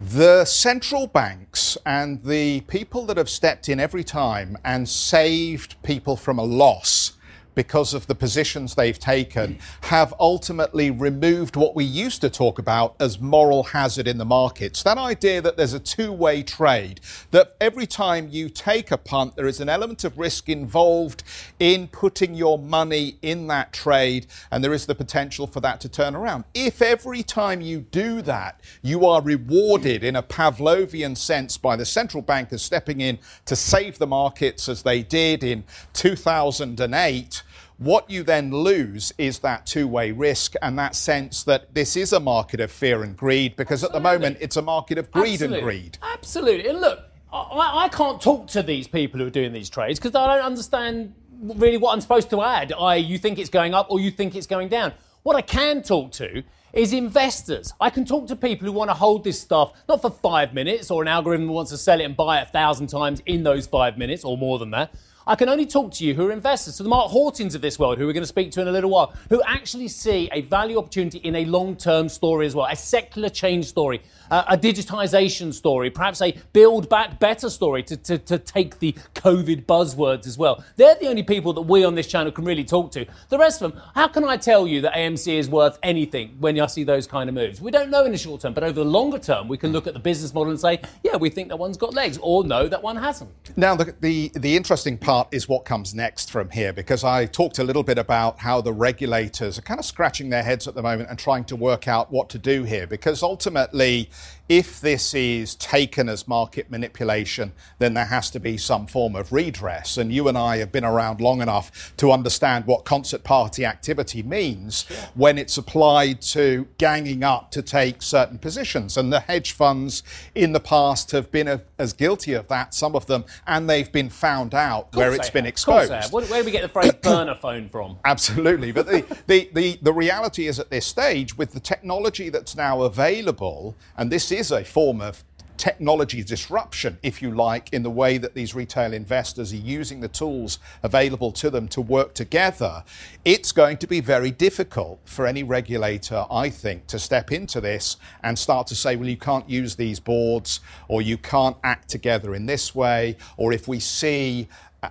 The 0.00 0.44
central 0.44 1.08
banks 1.08 1.76
and 1.84 2.22
the 2.22 2.60
people 2.62 3.04
that 3.06 3.16
have 3.16 3.28
stepped 3.28 3.68
in 3.68 3.80
every 3.80 4.04
time 4.04 4.56
and 4.64 4.88
saved 4.88 5.74
people 5.82 6.16
from 6.16 6.38
a 6.38 6.44
loss 6.44 7.14
because 7.58 7.92
of 7.92 8.06
the 8.06 8.14
positions 8.14 8.76
they've 8.76 9.00
taken, 9.00 9.58
have 9.80 10.14
ultimately 10.20 10.92
removed 10.92 11.56
what 11.56 11.74
we 11.74 11.82
used 11.82 12.20
to 12.20 12.30
talk 12.30 12.56
about 12.56 12.94
as 13.00 13.18
moral 13.18 13.64
hazard 13.64 14.06
in 14.06 14.16
the 14.16 14.24
markets. 14.24 14.84
That 14.84 14.96
idea 14.96 15.42
that 15.42 15.56
there's 15.56 15.72
a 15.72 15.80
two 15.80 16.12
way 16.12 16.44
trade, 16.44 17.00
that 17.32 17.56
every 17.60 17.88
time 17.88 18.28
you 18.30 18.48
take 18.48 18.92
a 18.92 18.96
punt, 18.96 19.34
there 19.34 19.48
is 19.48 19.58
an 19.58 19.68
element 19.68 20.04
of 20.04 20.16
risk 20.16 20.48
involved 20.48 21.24
in 21.58 21.88
putting 21.88 22.36
your 22.36 22.60
money 22.60 23.16
in 23.22 23.48
that 23.48 23.72
trade, 23.72 24.28
and 24.52 24.62
there 24.62 24.72
is 24.72 24.86
the 24.86 24.94
potential 24.94 25.48
for 25.48 25.58
that 25.58 25.80
to 25.80 25.88
turn 25.88 26.14
around. 26.14 26.44
If 26.54 26.80
every 26.80 27.24
time 27.24 27.60
you 27.60 27.80
do 27.80 28.22
that, 28.22 28.60
you 28.82 29.04
are 29.04 29.20
rewarded 29.20 30.04
in 30.04 30.14
a 30.14 30.22
Pavlovian 30.22 31.16
sense 31.16 31.58
by 31.58 31.74
the 31.74 31.84
central 31.84 32.22
bankers 32.22 32.62
stepping 32.62 33.00
in 33.00 33.18
to 33.46 33.56
save 33.56 33.98
the 33.98 34.06
markets 34.06 34.68
as 34.68 34.84
they 34.84 35.02
did 35.02 35.42
in 35.42 35.64
2008 35.92 37.42
what 37.78 38.10
you 38.10 38.24
then 38.24 38.50
lose 38.50 39.12
is 39.18 39.38
that 39.40 39.64
two 39.64 39.86
way 39.86 40.10
risk 40.10 40.54
and 40.62 40.78
that 40.78 40.94
sense 40.94 41.44
that 41.44 41.72
this 41.74 41.96
is 41.96 42.12
a 42.12 42.20
market 42.20 42.60
of 42.60 42.72
fear 42.72 43.04
and 43.04 43.16
greed 43.16 43.56
because 43.56 43.84
Absolutely. 43.84 43.96
at 43.96 44.02
the 44.02 44.18
moment 44.18 44.38
it's 44.40 44.56
a 44.56 44.62
market 44.62 44.98
of 44.98 45.10
greed 45.10 45.34
Absolutely. 45.34 45.58
and 45.58 45.64
greed. 45.64 45.98
Absolutely. 46.02 46.68
And 46.68 46.80
look, 46.80 47.04
I, 47.32 47.84
I 47.84 47.88
can't 47.88 48.20
talk 48.20 48.48
to 48.48 48.62
these 48.62 48.88
people 48.88 49.20
who 49.20 49.26
are 49.26 49.30
doing 49.30 49.52
these 49.52 49.70
trades 49.70 50.00
because 50.00 50.16
I 50.16 50.26
don't 50.26 50.44
understand 50.44 51.14
really 51.40 51.76
what 51.76 51.92
I'm 51.92 52.00
supposed 52.00 52.30
to 52.30 52.42
add. 52.42 52.72
I, 52.72 52.96
you 52.96 53.16
think 53.16 53.38
it's 53.38 53.50
going 53.50 53.74
up 53.74 53.90
or 53.90 54.00
you 54.00 54.10
think 54.10 54.34
it's 54.34 54.46
going 54.46 54.68
down. 54.68 54.92
What 55.22 55.36
I 55.36 55.42
can 55.42 55.82
talk 55.82 56.10
to 56.12 56.42
is 56.72 56.92
investors. 56.92 57.72
I 57.80 57.90
can 57.90 58.04
talk 58.04 58.26
to 58.28 58.36
people 58.36 58.66
who 58.66 58.72
want 58.72 58.90
to 58.90 58.94
hold 58.94 59.24
this 59.24 59.40
stuff 59.40 59.72
not 59.88 60.02
for 60.02 60.10
five 60.10 60.52
minutes 60.52 60.90
or 60.90 61.02
an 61.02 61.08
algorithm 61.08 61.48
wants 61.48 61.70
to 61.70 61.78
sell 61.78 62.00
it 62.00 62.04
and 62.04 62.16
buy 62.16 62.40
it 62.40 62.48
a 62.48 62.50
thousand 62.50 62.88
times 62.88 63.22
in 63.24 63.44
those 63.44 63.66
five 63.66 63.96
minutes 63.98 64.24
or 64.24 64.36
more 64.36 64.58
than 64.58 64.70
that. 64.72 64.92
I 65.28 65.36
can 65.36 65.50
only 65.50 65.66
talk 65.66 65.92
to 65.92 66.06
you 66.06 66.14
who 66.14 66.26
are 66.28 66.32
investors, 66.32 66.78
to 66.78 66.82
the 66.82 66.88
Mark 66.88 67.10
Hawtins 67.10 67.54
of 67.54 67.60
this 67.60 67.78
world, 67.78 67.98
who 67.98 68.06
we're 68.06 68.14
going 68.14 68.22
to 68.22 68.26
speak 68.26 68.50
to 68.52 68.62
in 68.62 68.68
a 68.68 68.72
little 68.72 68.88
while, 68.88 69.12
who 69.28 69.42
actually 69.42 69.88
see 69.88 70.26
a 70.32 70.40
value 70.40 70.78
opportunity 70.78 71.18
in 71.18 71.36
a 71.36 71.44
long 71.44 71.76
term 71.76 72.08
story 72.08 72.46
as 72.46 72.54
well, 72.54 72.64
a 72.64 72.74
secular 72.74 73.28
change 73.28 73.66
story, 73.66 74.00
uh, 74.30 74.44
a 74.48 74.56
digitization 74.56 75.52
story, 75.52 75.90
perhaps 75.90 76.22
a 76.22 76.34
build 76.54 76.88
back 76.88 77.20
better 77.20 77.50
story 77.50 77.82
to, 77.82 77.94
to, 77.98 78.16
to 78.16 78.38
take 78.38 78.78
the 78.78 78.92
COVID 79.16 79.66
buzzwords 79.66 80.26
as 80.26 80.38
well. 80.38 80.64
They're 80.76 80.94
the 80.94 81.08
only 81.08 81.22
people 81.22 81.52
that 81.52 81.60
we 81.60 81.84
on 81.84 81.94
this 81.94 82.06
channel 82.06 82.32
can 82.32 82.46
really 82.46 82.64
talk 82.64 82.90
to. 82.92 83.04
The 83.28 83.36
rest 83.36 83.60
of 83.60 83.72
them, 83.72 83.82
how 83.94 84.08
can 84.08 84.24
I 84.24 84.38
tell 84.38 84.66
you 84.66 84.80
that 84.80 84.94
AMC 84.94 85.34
is 85.34 85.50
worth 85.50 85.78
anything 85.82 86.36
when 86.40 86.58
I 86.58 86.64
see 86.68 86.84
those 86.84 87.06
kind 87.06 87.28
of 87.28 87.34
moves? 87.34 87.60
We 87.60 87.70
don't 87.70 87.90
know 87.90 88.06
in 88.06 88.12
the 88.12 88.18
short 88.18 88.40
term, 88.40 88.54
but 88.54 88.64
over 88.64 88.82
the 88.82 88.84
longer 88.86 89.18
term, 89.18 89.46
we 89.46 89.58
can 89.58 89.72
look 89.72 89.86
at 89.86 89.92
the 89.92 90.00
business 90.00 90.32
model 90.32 90.52
and 90.52 90.58
say, 90.58 90.80
yeah, 91.04 91.16
we 91.16 91.28
think 91.28 91.48
that 91.48 91.58
one's 91.58 91.76
got 91.76 91.92
legs, 91.92 92.18
or 92.22 92.44
no, 92.44 92.66
that 92.66 92.82
one 92.82 92.96
hasn't. 92.96 93.30
Now, 93.58 93.76
the, 93.76 93.94
the, 94.00 94.32
the 94.34 94.56
interesting 94.56 94.96
part 94.96 95.17
part 95.18 95.34
is 95.34 95.48
what 95.48 95.64
comes 95.64 95.96
next 95.96 96.30
from 96.30 96.48
here, 96.50 96.72
because 96.72 97.02
I 97.02 97.26
talked 97.26 97.58
a 97.58 97.64
little 97.64 97.82
bit 97.82 97.98
about 97.98 98.38
how 98.38 98.60
the 98.60 98.72
regulators 98.72 99.58
are 99.58 99.62
kind 99.62 99.80
of 99.80 99.84
scratching 99.84 100.30
their 100.30 100.44
heads 100.44 100.68
at 100.68 100.76
the 100.76 100.82
moment 100.82 101.10
and 101.10 101.18
trying 101.18 101.44
to 101.46 101.56
work 101.56 101.88
out 101.88 102.12
what 102.12 102.28
to 102.30 102.38
do 102.38 102.62
here. 102.62 102.86
Because 102.86 103.20
ultimately, 103.24 104.10
if 104.48 104.80
this 104.80 105.12
is 105.12 105.54
taken 105.56 106.08
as 106.08 106.26
market 106.26 106.70
manipulation, 106.70 107.52
then 107.78 107.94
there 107.94 108.06
has 108.06 108.30
to 108.30 108.40
be 108.40 108.56
some 108.56 108.86
form 108.86 109.14
of 109.14 109.30
redress. 109.30 109.98
And 109.98 110.10
you 110.10 110.26
and 110.26 110.38
I 110.38 110.56
have 110.58 110.72
been 110.72 110.84
around 110.84 111.20
long 111.20 111.42
enough 111.42 111.92
to 111.98 112.10
understand 112.10 112.66
what 112.66 112.84
concert 112.84 113.24
party 113.24 113.66
activity 113.66 114.22
means 114.22 114.84
when 115.14 115.36
it's 115.36 115.58
applied 115.58 116.22
to 116.22 116.66
ganging 116.78 117.22
up 117.22 117.50
to 117.50 117.62
take 117.62 118.00
certain 118.00 118.38
positions. 118.38 118.96
And 118.96 119.12
the 119.12 119.20
hedge 119.20 119.52
funds 119.52 120.02
in 120.34 120.52
the 120.52 120.60
past 120.60 121.10
have 121.10 121.30
been 121.30 121.48
a, 121.48 121.60
as 121.78 121.92
guilty 121.92 122.32
of 122.32 122.48
that, 122.48 122.72
some 122.72 122.96
of 122.96 123.04
them, 123.06 123.24
and 123.46 123.68
they've 123.68 123.90
been 123.92 124.08
found 124.08 124.54
out 124.54 124.94
where 124.94 125.12
it's 125.14 125.30
been 125.30 125.46
exposed. 125.46 125.90
Where, 126.10 126.24
where 126.24 126.40
do 126.40 126.46
we 126.46 126.52
get 126.52 126.62
the 126.62 126.68
phrase 126.68 126.92
burner 126.92 127.34
phone 127.34 127.68
from? 127.68 127.98
Absolutely. 128.06 128.72
But 128.72 128.86
the, 128.86 129.18
the, 129.26 129.50
the, 129.52 129.78
the 129.82 129.92
reality 129.92 130.46
is 130.46 130.58
at 130.58 130.70
this 130.70 130.86
stage, 130.86 131.36
with 131.36 131.52
the 131.52 131.60
technology 131.60 132.30
that's 132.30 132.56
now 132.56 132.82
available, 132.82 133.76
and 133.96 134.10
this 134.10 134.32
is 134.32 134.37
a 134.38 134.64
form 134.64 135.00
of 135.00 135.24
technology 135.56 136.22
disruption, 136.22 136.98
if 137.02 137.20
you 137.20 137.34
like, 137.34 137.72
in 137.72 137.82
the 137.82 137.90
way 137.90 138.16
that 138.16 138.34
these 138.34 138.54
retail 138.54 138.92
investors 138.92 139.52
are 139.52 139.56
using 139.56 140.00
the 140.00 140.08
tools 140.08 140.60
available 140.82 141.32
to 141.32 141.50
them 141.50 141.66
to 141.66 141.80
work 141.80 142.14
together, 142.14 142.84
it's 143.24 143.50
going 143.50 143.76
to 143.76 143.86
be 143.86 144.00
very 144.00 144.30
difficult 144.30 145.00
for 145.04 145.26
any 145.26 145.42
regulator, 145.42 146.24
I 146.30 146.48
think, 146.48 146.86
to 146.86 146.98
step 146.98 147.32
into 147.32 147.60
this 147.60 147.96
and 148.22 148.38
start 148.38 148.68
to 148.68 148.76
say, 148.76 148.94
well, 148.94 149.08
you 149.08 149.16
can't 149.16 149.50
use 149.50 149.74
these 149.74 149.98
boards 149.98 150.60
or 150.86 151.02
you 151.02 151.18
can't 151.18 151.56
act 151.64 151.88
together 151.88 152.34
in 152.36 152.46
this 152.46 152.74
way, 152.74 153.16
or 153.36 153.52
if 153.52 153.66
we 153.66 153.80
see 153.80 154.48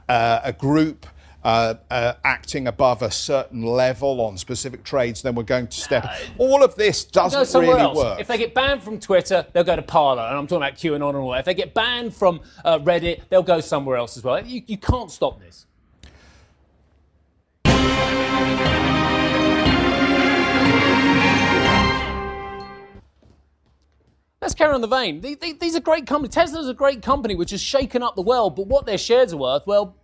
uh, 0.10 0.42
a 0.44 0.52
group 0.52 1.08
uh, 1.48 1.76
uh, 1.90 2.14
acting 2.26 2.68
above 2.68 3.02
a 3.02 3.10
certain 3.10 3.64
level 3.64 4.20
on 4.20 4.38
specific 4.38 4.84
trades, 4.84 5.22
then 5.22 5.34
we're 5.34 5.44
going 5.44 5.66
to 5.66 5.80
step. 5.80 6.06
all 6.38 6.62
of 6.62 6.76
this 6.76 7.06
doesn't 7.06 7.62
really 7.62 7.80
else. 7.80 7.96
work. 7.96 8.20
If 8.20 8.28
they 8.28 8.38
get 8.38 8.54
banned 8.54 8.84
from 8.84 9.00
Twitter, 9.00 9.46
they'll 9.54 9.64
go 9.64 9.78
to 9.78 9.82
Parler, 9.82 10.24
and 10.24 10.38
I'm 10.38 10.46
talking 10.46 10.58
about 10.68 10.78
QAnon 10.78 11.08
and 11.08 11.18
all 11.20 11.32
that. 11.32 11.40
If 11.40 11.46
they 11.46 11.54
get 11.54 11.74
banned 11.74 12.14
from 12.14 12.42
uh, 12.66 12.80
Reddit, 12.80 13.22
they'll 13.30 13.44
go 13.44 13.62
somewhere 13.62 13.96
else 13.96 14.18
as 14.18 14.26
well. 14.26 14.46
You, 14.46 14.62
you 14.68 14.78
can't 14.78 15.10
stop 15.10 15.40
this. 15.40 15.66
Let's 24.42 24.54
carry 24.54 24.74
on 24.74 24.82
the 24.82 24.88
vein. 24.88 25.22
These 25.22 25.78
are 25.78 25.80
great 25.80 26.06
companies. 26.08 26.36
Tesla's 26.36 26.68
a 26.68 26.74
great 26.74 27.02
company 27.02 27.36
which 27.36 27.52
has 27.52 27.62
shaken 27.62 28.04
up 28.04 28.16
the 28.16 28.22
world, 28.22 28.58
but 28.58 28.68
what 28.68 28.86
their 28.86 28.98
shares 28.98 29.32
are 29.32 29.38
worth, 29.38 29.66
well, 29.66 29.96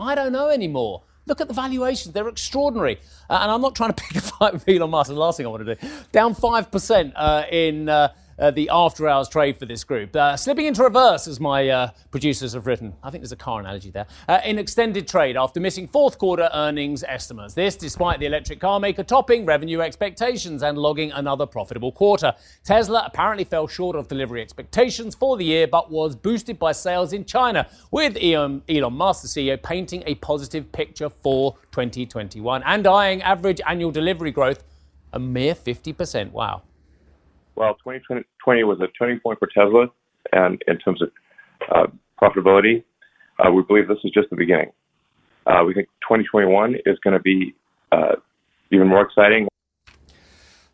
I 0.00 0.14
don't 0.14 0.32
know 0.32 0.48
anymore. 0.48 1.02
Look 1.26 1.40
at 1.40 1.48
the 1.48 1.54
valuations, 1.54 2.12
they're 2.14 2.28
extraordinary. 2.28 2.98
Uh, 3.28 3.38
and 3.42 3.50
I'm 3.50 3.60
not 3.60 3.76
trying 3.76 3.92
to 3.92 4.02
pick 4.02 4.16
a 4.16 4.20
fight 4.20 4.54
with 4.54 4.68
Elon 4.68 4.90
Musk, 4.90 5.10
the 5.10 5.14
last 5.16 5.36
thing 5.36 5.46
I 5.46 5.50
want 5.50 5.66
to 5.66 5.74
do. 5.74 5.88
Down 6.12 6.34
5% 6.34 7.12
uh, 7.14 7.44
in. 7.50 7.88
Uh, 7.88 8.08
uh, 8.40 8.50
the 8.50 8.68
after 8.72 9.06
hours 9.08 9.28
trade 9.28 9.56
for 9.56 9.66
this 9.66 9.84
group. 9.84 10.16
Uh, 10.16 10.36
slipping 10.36 10.66
into 10.66 10.82
reverse, 10.82 11.28
as 11.28 11.38
my 11.38 11.68
uh, 11.68 11.90
producers 12.10 12.54
have 12.54 12.66
written. 12.66 12.94
I 13.02 13.10
think 13.10 13.22
there's 13.22 13.32
a 13.32 13.36
car 13.36 13.60
analogy 13.60 13.90
there. 13.90 14.06
Uh, 14.28 14.40
in 14.44 14.58
extended 14.58 15.06
trade 15.06 15.36
after 15.36 15.60
missing 15.60 15.86
fourth 15.86 16.18
quarter 16.18 16.48
earnings 16.52 17.04
estimates. 17.04 17.54
This 17.54 17.76
despite 17.76 18.18
the 18.20 18.26
electric 18.26 18.60
car 18.60 18.80
maker 18.80 19.02
topping 19.02 19.44
revenue 19.44 19.80
expectations 19.80 20.62
and 20.62 20.78
logging 20.78 21.12
another 21.12 21.46
profitable 21.46 21.92
quarter. 21.92 22.32
Tesla 22.64 23.04
apparently 23.06 23.44
fell 23.44 23.68
short 23.68 23.96
of 23.96 24.08
delivery 24.08 24.40
expectations 24.40 25.14
for 25.14 25.36
the 25.36 25.44
year, 25.44 25.66
but 25.66 25.90
was 25.90 26.16
boosted 26.16 26.58
by 26.58 26.72
sales 26.72 27.12
in 27.12 27.24
China, 27.24 27.68
with 27.90 28.16
Elon, 28.20 28.62
Elon 28.68 28.94
Musk, 28.94 29.22
the 29.22 29.28
CEO, 29.28 29.62
painting 29.62 30.02
a 30.06 30.14
positive 30.16 30.70
picture 30.72 31.10
for 31.10 31.56
2021 31.72 32.62
and 32.64 32.86
eyeing 32.86 33.22
average 33.22 33.60
annual 33.66 33.90
delivery 33.90 34.30
growth 34.30 34.64
a 35.12 35.18
mere 35.18 35.54
50%. 35.54 36.30
Wow 36.30 36.62
well, 37.60 37.74
2020 37.84 38.64
was 38.64 38.80
a 38.80 38.88
turning 38.98 39.20
point 39.20 39.38
for 39.38 39.46
Tesla, 39.46 39.88
and 40.32 40.62
in 40.66 40.78
terms 40.78 41.02
of 41.02 41.10
uh, 41.70 41.86
profitability, 42.20 42.82
uh, 43.38 43.52
we 43.52 43.62
believe 43.62 43.86
this 43.86 43.98
is 44.02 44.10
just 44.12 44.30
the 44.30 44.36
beginning. 44.36 44.70
Uh, 45.46 45.62
we 45.66 45.74
think 45.74 45.86
2021 46.08 46.76
is 46.86 46.98
going 47.04 47.12
to 47.12 47.20
be 47.20 47.54
even 48.72 48.88
more 48.88 49.02
exciting. 49.02 49.46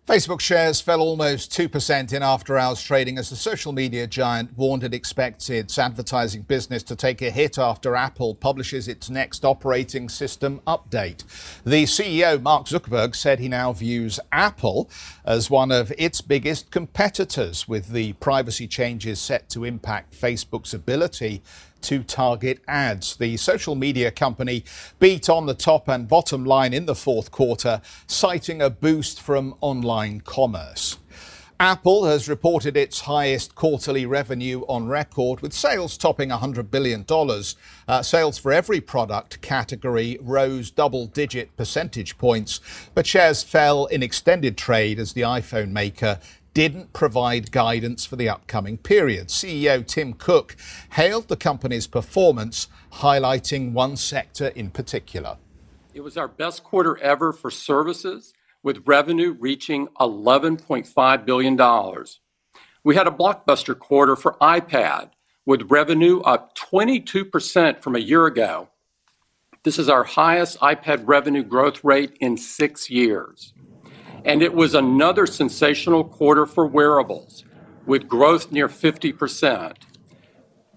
Facebook 0.06 0.38
shares 0.38 0.80
fell 0.80 1.00
almost 1.00 1.50
2% 1.50 2.12
in 2.12 2.22
after 2.22 2.56
hours 2.56 2.80
trading 2.80 3.18
as 3.18 3.28
the 3.28 3.34
social 3.34 3.72
media 3.72 4.06
giant 4.06 4.56
warned 4.56 4.84
it 4.84 4.94
expects 4.94 5.50
its 5.50 5.76
advertising 5.80 6.42
business 6.42 6.84
to 6.84 6.94
take 6.94 7.20
a 7.22 7.30
hit 7.30 7.58
after 7.58 7.96
Apple 7.96 8.32
publishes 8.36 8.86
its 8.86 9.10
next 9.10 9.44
operating 9.44 10.08
system 10.08 10.60
update. 10.64 11.24
The 11.64 11.82
CEO, 11.86 12.40
Mark 12.40 12.66
Zuckerberg, 12.66 13.16
said 13.16 13.40
he 13.40 13.48
now 13.48 13.72
views 13.72 14.20
Apple 14.30 14.88
as 15.24 15.50
one 15.50 15.72
of 15.72 15.92
its 15.98 16.20
biggest 16.20 16.70
competitors, 16.70 17.66
with 17.66 17.88
the 17.88 18.12
privacy 18.12 18.68
changes 18.68 19.18
set 19.18 19.48
to 19.50 19.64
impact 19.64 20.14
Facebook's 20.14 20.72
ability 20.72 21.42
to 21.82 22.02
target 22.02 22.60
ads. 22.66 23.16
The 23.16 23.36
social 23.36 23.74
media 23.74 24.10
company 24.10 24.64
beat 24.98 25.28
on 25.28 25.46
the 25.46 25.54
top 25.54 25.88
and 25.88 26.08
bottom 26.08 26.44
line 26.44 26.72
in 26.72 26.86
the 26.86 26.94
fourth 26.94 27.30
quarter, 27.30 27.80
citing 28.06 28.60
a 28.60 28.70
boost 28.70 29.20
from 29.20 29.54
online 29.60 30.20
commerce. 30.20 30.98
Apple 31.58 32.04
has 32.04 32.28
reported 32.28 32.76
its 32.76 33.00
highest 33.00 33.54
quarterly 33.54 34.04
revenue 34.04 34.60
on 34.68 34.88
record, 34.88 35.40
with 35.40 35.54
sales 35.54 35.96
topping 35.96 36.28
$100 36.28 36.70
billion. 36.70 37.06
Uh, 37.88 38.02
sales 38.02 38.36
for 38.36 38.52
every 38.52 38.78
product 38.78 39.40
category 39.40 40.18
rose 40.20 40.70
double 40.70 41.06
digit 41.06 41.56
percentage 41.56 42.18
points, 42.18 42.60
but 42.94 43.06
shares 43.06 43.42
fell 43.42 43.86
in 43.86 44.02
extended 44.02 44.58
trade 44.58 44.98
as 44.98 45.14
the 45.14 45.22
iPhone 45.22 45.70
maker 45.70 46.18
didn't 46.56 46.94
provide 46.94 47.52
guidance 47.52 48.06
for 48.06 48.16
the 48.16 48.30
upcoming 48.30 48.78
period. 48.78 49.28
CEO 49.28 49.86
Tim 49.86 50.14
Cook 50.14 50.56
hailed 50.92 51.28
the 51.28 51.36
company's 51.36 51.86
performance, 51.86 52.68
highlighting 52.94 53.72
one 53.72 53.94
sector 53.94 54.46
in 54.46 54.70
particular. 54.70 55.36
It 55.92 56.00
was 56.00 56.16
our 56.16 56.28
best 56.28 56.64
quarter 56.64 56.96
ever 57.02 57.34
for 57.34 57.50
services, 57.50 58.32
with 58.62 58.82
revenue 58.86 59.36
reaching 59.38 59.88
$11.5 60.00 61.26
billion. 61.26 62.04
We 62.82 62.96
had 62.96 63.06
a 63.06 63.10
blockbuster 63.10 63.78
quarter 63.78 64.16
for 64.16 64.38
iPad, 64.40 65.10
with 65.44 65.70
revenue 65.70 66.20
up 66.20 66.56
22% 66.56 67.82
from 67.82 67.94
a 67.94 67.98
year 67.98 68.24
ago. 68.24 68.70
This 69.62 69.78
is 69.78 69.90
our 69.90 70.04
highest 70.04 70.58
iPad 70.60 71.02
revenue 71.04 71.44
growth 71.44 71.84
rate 71.84 72.16
in 72.18 72.38
six 72.38 72.88
years. 72.88 73.52
And 74.24 74.42
it 74.42 74.54
was 74.54 74.74
another 74.74 75.26
sensational 75.26 76.04
quarter 76.04 76.46
for 76.46 76.66
wearables, 76.66 77.44
with 77.86 78.08
growth 78.08 78.50
near 78.50 78.68
50%. 78.68 79.74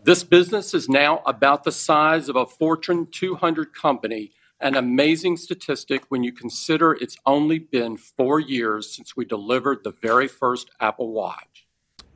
This 0.03 0.23
business 0.23 0.73
is 0.73 0.87
now 0.87 1.21
about 1.25 1.63
the 1.63 1.71
size 1.71 2.29
of 2.29 2.35
a 2.35 2.45
Fortune 2.45 3.07
200 3.11 3.73
company, 3.73 4.31
an 4.59 4.75
amazing 4.75 5.37
statistic 5.37 6.03
when 6.09 6.23
you 6.23 6.31
consider 6.31 6.93
it's 6.93 7.17
only 7.25 7.59
been 7.59 7.97
four 7.97 8.39
years 8.39 8.93
since 8.93 9.15
we 9.15 9.25
delivered 9.25 9.83
the 9.83 9.91
very 9.91 10.27
first 10.27 10.69
Apple 10.79 11.11
Watch. 11.11 11.67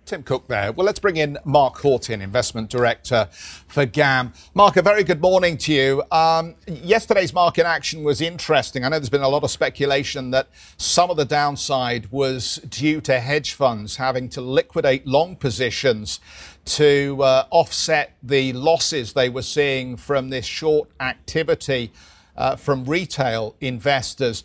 Tim 0.05 0.23
Cook 0.23 0.47
there. 0.47 0.71
Well, 0.71 0.85
let's 0.85 0.99
bring 0.99 1.17
in 1.17 1.37
Mark 1.45 1.75
Hawtin, 1.75 2.21
Investment 2.21 2.69
Director 2.69 3.29
for 3.31 3.85
GAM. 3.85 4.33
Mark, 4.53 4.75
a 4.75 4.81
very 4.81 5.03
good 5.03 5.21
morning 5.21 5.57
to 5.59 5.73
you. 5.73 6.03
Um, 6.11 6.55
yesterday's 6.67 7.33
market 7.33 7.65
action 7.65 8.03
was 8.03 8.19
interesting. 8.19 8.83
I 8.83 8.89
know 8.89 8.99
there's 8.99 9.09
been 9.09 9.21
a 9.21 9.29
lot 9.29 9.43
of 9.43 9.51
speculation 9.51 10.31
that 10.31 10.49
some 10.77 11.09
of 11.09 11.17
the 11.17 11.25
downside 11.25 12.11
was 12.11 12.57
due 12.69 12.99
to 13.01 13.19
hedge 13.19 13.53
funds 13.53 13.95
having 13.95 14.27
to 14.29 14.41
liquidate 14.41 15.07
long 15.07 15.35
positions 15.35 16.19
to 16.65 17.21
uh, 17.21 17.45
offset 17.49 18.17
the 18.21 18.53
losses 18.53 19.13
they 19.13 19.29
were 19.29 19.41
seeing 19.41 19.95
from 19.95 20.29
this 20.29 20.45
short 20.45 20.89
activity 20.99 21.91
uh, 22.35 22.55
from 22.55 22.83
retail 22.85 23.55
investors. 23.61 24.43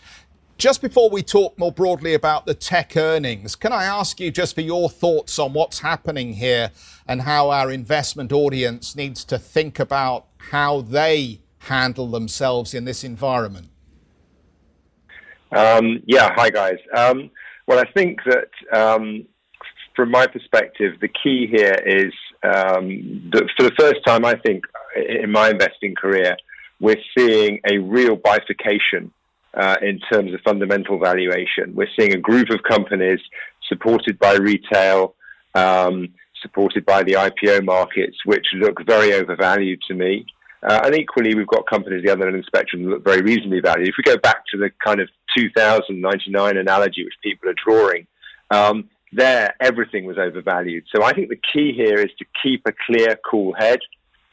Just 0.58 0.82
before 0.82 1.08
we 1.08 1.22
talk 1.22 1.56
more 1.56 1.70
broadly 1.70 2.14
about 2.14 2.44
the 2.44 2.52
tech 2.52 2.96
earnings, 2.96 3.54
can 3.54 3.72
I 3.72 3.84
ask 3.84 4.18
you 4.18 4.32
just 4.32 4.56
for 4.56 4.60
your 4.60 4.90
thoughts 4.90 5.38
on 5.38 5.52
what's 5.52 5.78
happening 5.78 6.32
here 6.32 6.72
and 7.06 7.22
how 7.22 7.50
our 7.50 7.70
investment 7.70 8.32
audience 8.32 8.96
needs 8.96 9.24
to 9.26 9.38
think 9.38 9.78
about 9.78 10.26
how 10.50 10.80
they 10.80 11.42
handle 11.58 12.08
themselves 12.08 12.74
in 12.74 12.86
this 12.86 13.04
environment? 13.04 13.68
Um, 15.52 16.02
yeah, 16.06 16.34
hi 16.34 16.50
guys. 16.50 16.78
Um, 16.92 17.30
well, 17.68 17.78
I 17.78 17.88
think 17.92 18.18
that 18.24 18.76
um, 18.76 19.26
from 19.94 20.10
my 20.10 20.26
perspective, 20.26 20.94
the 21.00 21.06
key 21.06 21.46
here 21.46 21.76
is 21.86 22.12
um, 22.42 23.30
that 23.32 23.44
for 23.56 23.62
the 23.62 23.74
first 23.78 24.04
time, 24.04 24.24
I 24.24 24.34
think, 24.34 24.64
in 24.96 25.30
my 25.30 25.50
investing 25.50 25.94
career, 25.94 26.36
we're 26.80 27.00
seeing 27.16 27.60
a 27.70 27.78
real 27.78 28.16
bifurcation 28.16 29.12
uh, 29.58 29.76
in 29.82 29.98
terms 30.10 30.32
of 30.32 30.40
fundamental 30.42 30.98
valuation. 30.98 31.74
We're 31.74 31.88
seeing 31.98 32.14
a 32.14 32.18
group 32.18 32.50
of 32.50 32.62
companies 32.62 33.20
supported 33.68 34.18
by 34.18 34.34
retail, 34.34 35.14
um, 35.54 36.08
supported 36.40 36.86
by 36.86 37.02
the 37.02 37.14
IPO 37.14 37.64
markets, 37.64 38.16
which 38.24 38.46
look 38.54 38.76
very 38.86 39.12
overvalued 39.12 39.82
to 39.88 39.94
me. 39.94 40.24
Uh, 40.62 40.80
and 40.84 40.94
equally, 40.94 41.34
we've 41.34 41.46
got 41.46 41.66
companies 41.68 42.04
the 42.04 42.10
other 42.10 42.26
end 42.26 42.36
of 42.36 42.42
the 42.42 42.46
spectrum 42.46 42.84
that 42.84 42.90
look 42.90 43.04
very 43.04 43.20
reasonably 43.20 43.60
valued. 43.60 43.88
If 43.88 43.94
we 43.98 44.04
go 44.04 44.16
back 44.18 44.44
to 44.52 44.58
the 44.58 44.70
kind 44.84 45.00
of 45.00 45.08
2099 45.36 46.56
analogy, 46.56 47.04
which 47.04 47.14
people 47.22 47.48
are 47.48 47.54
drawing, 47.64 48.06
um, 48.50 48.88
there 49.12 49.54
everything 49.60 50.04
was 50.04 50.18
overvalued. 50.18 50.84
So 50.94 51.02
I 51.02 51.12
think 51.12 51.28
the 51.28 51.40
key 51.52 51.72
here 51.72 51.98
is 51.98 52.10
to 52.18 52.24
keep 52.42 52.62
a 52.66 52.72
clear, 52.86 53.18
cool 53.28 53.54
head, 53.54 53.78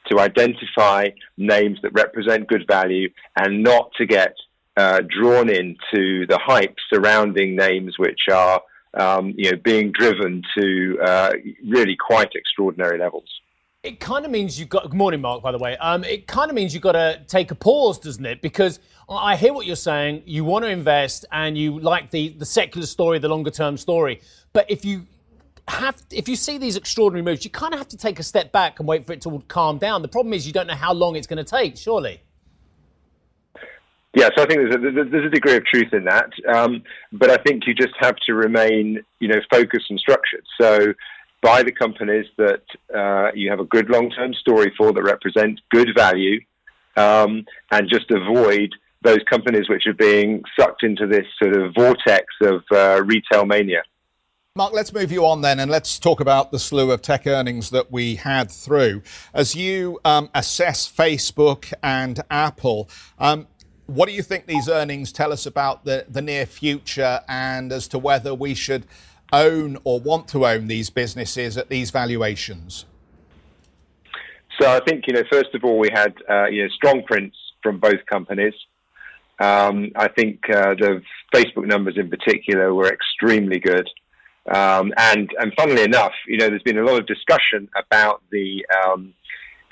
to 0.08 0.20
identify 0.20 1.10
names 1.38 1.80
that 1.82 1.94
represent 1.94 2.48
good 2.48 2.66
value, 2.68 3.10
and 3.38 3.64
not 3.64 3.92
to 3.98 4.06
get 4.06 4.36
uh, 4.78 5.02
drawn 5.08 5.50
into 5.50 6.26
the 6.28 6.40
hype 6.42 6.76
surrounding 6.94 7.56
names 7.56 7.98
which 7.98 8.22
are 8.32 8.62
um, 8.96 9.34
you 9.38 9.52
know 9.52 9.58
being 9.64 9.92
driven 9.92 10.42
to 10.58 10.98
uh, 11.04 11.32
really 11.68 11.96
quite 11.96 12.30
extraordinary 12.36 12.98
levels. 12.98 13.30
It 13.84 14.00
kind 14.00 14.26
of 14.26 14.32
means 14.32 14.60
you've 14.60 14.70
got. 14.70 14.84
Good 14.84 14.96
morning, 14.96 15.22
Mark. 15.22 15.44
By 15.44 15.52
the 15.52 15.60
way, 15.60 15.78
um, 15.78 16.04
it 16.04 16.26
kind 16.28 16.50
of 16.50 16.56
means 16.56 16.74
you've 16.74 16.82
got 16.82 16.94
to 16.94 17.22
take 17.28 17.52
a 17.52 17.56
pause, 17.56 18.00
doesn't 18.00 18.26
it? 18.26 18.42
Because 18.42 18.80
I 19.08 19.36
hear 19.36 19.54
what 19.54 19.68
you're 19.68 19.76
saying. 19.76 20.24
You 20.26 20.44
want 20.44 20.66
to 20.66 20.72
invest, 20.72 21.26
and 21.32 21.56
you 21.56 21.80
like 21.80 22.10
the 22.10 22.30
the 22.30 22.46
secular 22.46 22.88
story, 22.88 23.20
the 23.20 23.30
longer 23.30 23.52
term 23.52 23.78
story. 23.78 24.22
But 24.54 24.72
if 24.72 24.86
you 24.86 25.06
have, 25.68 26.02
if 26.12 26.28
you 26.28 26.36
see 26.36 26.58
these 26.58 26.76
extraordinary 26.76 27.24
moves, 27.24 27.44
you 27.46 27.52
kind 27.52 27.74
of 27.74 27.80
have 27.80 27.90
to 27.90 27.98
take 27.98 28.20
a 28.20 28.24
step 28.24 28.52
back 28.52 28.80
and 28.80 28.88
wait 28.88 29.06
for 29.06 29.14
it 29.14 29.22
to 29.22 29.44
calm 29.48 29.78
down. 29.78 30.02
The 30.02 30.08
problem 30.08 30.34
is 30.34 30.48
you 30.48 30.54
don't 30.54 30.68
know 30.68 30.76
how 30.76 30.94
long 30.94 31.16
it's 31.16 31.28
going 31.28 31.44
to 31.44 31.50
take. 31.50 31.78
Surely. 31.78 32.22
Yeah, 34.16 34.30
so 34.36 34.44
I 34.44 34.46
think 34.48 34.62
there's 34.62 34.76
a, 34.76 35.10
there's 35.10 35.26
a 35.26 35.30
degree 35.30 35.58
of 35.58 35.66
truth 35.66 35.94
in 35.94 36.06
that, 36.06 36.30
um, 36.48 36.84
but 37.12 37.30
I 37.30 37.36
think 37.36 37.68
you 37.68 37.74
just 37.74 37.94
have 38.00 38.16
to 38.28 38.34
remain, 38.34 39.04
you 39.20 39.28
know, 39.28 39.42
focused 39.52 39.88
and 39.90 40.00
structured. 40.00 40.46
So 40.60 40.94
buy 41.42 41.64
the 41.64 41.74
companies 41.74 42.26
that 42.38 42.64
uh, 42.96 43.32
you 43.36 43.50
have 43.50 43.60
a 43.60 43.66
good 43.66 43.90
long-term 43.90 44.34
story 44.36 44.74
for 44.78 44.94
that 44.94 45.04
represent 45.04 45.60
good 45.70 45.90
value, 45.96 46.40
um, 46.96 47.46
and 47.72 47.90
just 47.90 48.10
avoid 48.10 48.74
those 49.02 49.20
companies 49.30 49.68
which 49.68 49.86
are 49.86 49.94
being 49.94 50.44
sucked 50.58 50.84
into 50.84 51.08
this 51.08 51.26
sort 51.38 51.54
of 51.54 51.74
vortex 51.76 52.26
of 52.42 52.64
uh, 52.72 53.04
retail 53.04 53.46
mania. 53.46 53.84
Mark, 54.58 54.72
let's 54.72 54.94
move 54.94 55.12
you 55.12 55.26
on 55.26 55.42
then 55.42 55.60
and 55.60 55.70
let's 55.70 56.00
talk 56.00 56.22
about 56.22 56.54
the 56.54 56.60
slew 56.60 56.90
of 56.90 57.02
tech 57.02 57.28
earnings 57.28 57.72
that 57.72 57.92
we 57.92 58.16
had 58.16 58.50
through. 58.50 59.02
As 59.34 59.54
you 59.54 60.00
um, 60.06 60.30
assess 60.34 60.90
Facebook 60.90 61.74
and 61.84 62.22
Apple, 62.32 62.90
um, 63.20 63.48
what 63.88 64.10
do 64.10 64.16
you 64.16 64.24
think 64.24 64.46
these 64.46 64.68
earnings 64.68 65.12
tell 65.12 65.32
us 65.32 65.46
about 65.46 65.86
the, 65.86 66.06
the 66.10 66.22
near 66.22 66.46
future 66.46 67.22
and 67.28 67.72
as 67.72 67.88
to 67.90 68.00
whether 68.00 68.34
we 68.34 68.54
should 68.54 68.86
own 69.32 69.78
or 69.84 70.00
want 70.00 70.28
to 70.30 70.46
own 70.46 70.68
these 70.68 70.90
businesses 70.90 71.58
at 71.58 71.70
these 71.70 71.92
valuations? 71.92 72.86
So 74.60 74.70
I 74.70 74.80
think, 74.88 75.06
you 75.08 75.14
know, 75.14 75.24
first 75.32 75.54
of 75.54 75.64
all, 75.64 75.78
we 75.78 75.90
had, 75.94 76.14
uh, 76.30 76.46
you 76.46 76.64
know, 76.64 76.70
strong 76.70 77.04
prints 77.04 77.38
from 77.62 77.80
both 77.80 78.06
companies. 78.10 78.54
Um, 79.40 79.92
I 79.96 80.08
think 80.08 80.50
uh, 80.50 80.76
the 80.76 81.02
Facebook 81.34 81.68
numbers 81.68 81.96
in 81.98 82.10
particular 82.10 82.74
were 82.74 82.88
extremely 82.88 83.60
good. 83.60 83.90
Um, 84.50 84.94
and, 84.98 85.30
and 85.40 85.52
funnily 85.58 85.84
enough, 85.84 86.14
you 86.28 86.38
know, 86.38 86.48
there's 86.48 86.64
been 86.64 86.78
a 86.78 86.86
lot 86.86 87.00
of 87.00 87.08
discussion 87.08 87.68
about 87.78 88.22
the, 88.32 88.66
um, 88.86 89.14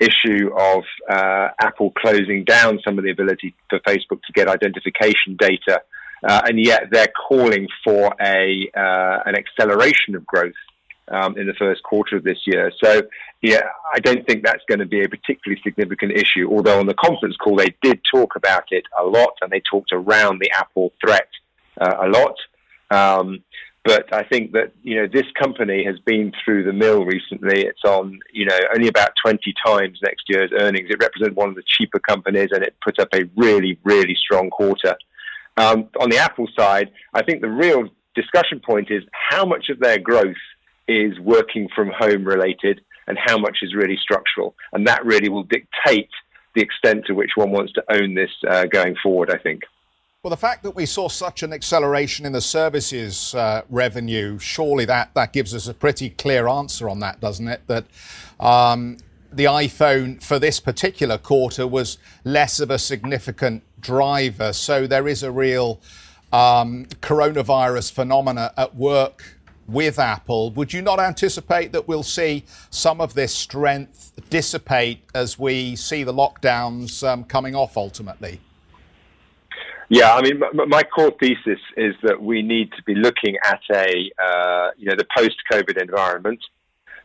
issue 0.00 0.50
of 0.56 0.84
uh, 1.08 1.48
Apple 1.60 1.92
closing 1.96 2.44
down 2.44 2.80
some 2.84 2.98
of 2.98 3.04
the 3.04 3.10
ability 3.10 3.54
for 3.70 3.78
Facebook 3.80 4.22
to 4.22 4.32
get 4.32 4.48
identification 4.48 5.36
data, 5.38 5.82
uh, 6.26 6.42
and 6.46 6.58
yet 6.58 6.88
they're 6.90 7.12
calling 7.28 7.68
for 7.84 8.14
a 8.20 8.68
uh, 8.76 9.18
an 9.26 9.36
acceleration 9.36 10.14
of 10.14 10.26
growth 10.26 10.54
um, 11.08 11.36
in 11.38 11.46
the 11.46 11.54
first 11.54 11.82
quarter 11.82 12.16
of 12.16 12.24
this 12.24 12.38
year. 12.46 12.72
So, 12.82 13.02
yeah, 13.42 13.62
I 13.92 14.00
don't 14.00 14.26
think 14.26 14.44
that's 14.44 14.62
going 14.68 14.78
to 14.78 14.86
be 14.86 15.04
a 15.04 15.08
particularly 15.08 15.60
significant 15.62 16.12
issue. 16.12 16.48
Although 16.50 16.80
on 16.80 16.86
the 16.86 16.94
conference 16.94 17.36
call 17.36 17.56
they 17.56 17.74
did 17.82 18.00
talk 18.10 18.36
about 18.36 18.64
it 18.70 18.84
a 18.98 19.04
lot, 19.04 19.34
and 19.42 19.50
they 19.50 19.62
talked 19.70 19.92
around 19.92 20.40
the 20.40 20.50
Apple 20.52 20.92
threat 21.04 21.28
uh, 21.80 21.96
a 22.00 22.08
lot. 22.08 22.36
Um, 22.90 23.42
but 23.84 24.10
I 24.12 24.24
think 24.24 24.52
that 24.52 24.72
you 24.82 24.96
know 24.96 25.06
this 25.06 25.26
company 25.38 25.84
has 25.84 25.98
been 26.00 26.32
through 26.42 26.64
the 26.64 26.72
mill 26.72 27.04
recently. 27.04 27.66
It's 27.66 27.84
on 27.84 28.18
you 28.32 28.46
know 28.46 28.58
only 28.74 28.88
about 28.88 29.10
20 29.24 29.54
times 29.64 29.98
next 30.02 30.24
year's 30.28 30.50
earnings. 30.58 30.88
It 30.90 31.02
represents 31.02 31.36
one 31.36 31.50
of 31.50 31.54
the 31.54 31.62
cheaper 31.66 32.00
companies, 32.00 32.48
and 32.52 32.62
it 32.62 32.74
put 32.82 32.98
up 32.98 33.08
a 33.14 33.28
really 33.36 33.78
really 33.84 34.16
strong 34.16 34.48
quarter. 34.50 34.96
Um, 35.56 35.88
on 36.00 36.08
the 36.08 36.18
Apple 36.18 36.48
side, 36.58 36.90
I 37.12 37.22
think 37.22 37.42
the 37.42 37.50
real 37.50 37.88
discussion 38.14 38.60
point 38.60 38.90
is 38.90 39.02
how 39.12 39.44
much 39.44 39.68
of 39.68 39.78
their 39.78 39.98
growth 39.98 40.34
is 40.88 41.18
working 41.20 41.68
from 41.74 41.90
home 41.96 42.24
related, 42.24 42.80
and 43.06 43.18
how 43.22 43.36
much 43.36 43.58
is 43.60 43.74
really 43.74 43.98
structural, 44.00 44.54
and 44.72 44.86
that 44.86 45.04
really 45.04 45.28
will 45.28 45.44
dictate 45.44 46.10
the 46.54 46.62
extent 46.62 47.04
to 47.06 47.14
which 47.14 47.32
one 47.34 47.50
wants 47.50 47.72
to 47.74 47.84
own 47.90 48.14
this 48.14 48.30
uh, 48.48 48.64
going 48.64 48.94
forward. 49.02 49.30
I 49.30 49.38
think. 49.38 49.62
Well, 50.24 50.30
the 50.30 50.38
fact 50.38 50.62
that 50.62 50.70
we 50.70 50.86
saw 50.86 51.10
such 51.10 51.42
an 51.42 51.52
acceleration 51.52 52.24
in 52.24 52.32
the 52.32 52.40
services 52.40 53.34
uh, 53.34 53.60
revenue, 53.68 54.38
surely 54.38 54.86
that, 54.86 55.12
that 55.12 55.34
gives 55.34 55.54
us 55.54 55.68
a 55.68 55.74
pretty 55.74 56.08
clear 56.08 56.48
answer 56.48 56.88
on 56.88 57.00
that, 57.00 57.20
doesn't 57.20 57.46
it? 57.46 57.60
That 57.66 57.84
um, 58.40 58.96
the 59.30 59.44
iPhone 59.44 60.22
for 60.22 60.38
this 60.38 60.60
particular 60.60 61.18
quarter 61.18 61.66
was 61.66 61.98
less 62.24 62.58
of 62.58 62.70
a 62.70 62.78
significant 62.78 63.64
driver. 63.82 64.54
So 64.54 64.86
there 64.86 65.06
is 65.08 65.22
a 65.22 65.30
real 65.30 65.78
um, 66.32 66.86
coronavirus 67.02 67.92
phenomena 67.92 68.54
at 68.56 68.74
work 68.74 69.36
with 69.68 69.98
Apple. 69.98 70.52
Would 70.52 70.72
you 70.72 70.80
not 70.80 71.00
anticipate 71.00 71.70
that 71.72 71.86
we'll 71.86 72.02
see 72.02 72.44
some 72.70 73.02
of 73.02 73.12
this 73.12 73.34
strength 73.34 74.14
dissipate 74.30 75.00
as 75.14 75.38
we 75.38 75.76
see 75.76 76.02
the 76.02 76.14
lockdowns 76.14 77.06
um, 77.06 77.24
coming 77.24 77.54
off 77.54 77.76
ultimately? 77.76 78.40
Yeah, 79.94 80.12
I 80.12 80.22
mean, 80.22 80.42
my 80.52 80.82
core 80.82 81.12
thesis 81.20 81.60
is 81.76 81.94
that 82.02 82.20
we 82.20 82.42
need 82.42 82.72
to 82.72 82.82
be 82.82 82.96
looking 82.96 83.36
at 83.44 83.60
a, 83.70 84.10
uh, 84.20 84.70
you 84.76 84.86
know, 84.86 84.96
the 84.96 85.06
post-COVID 85.16 85.80
environment. 85.80 86.40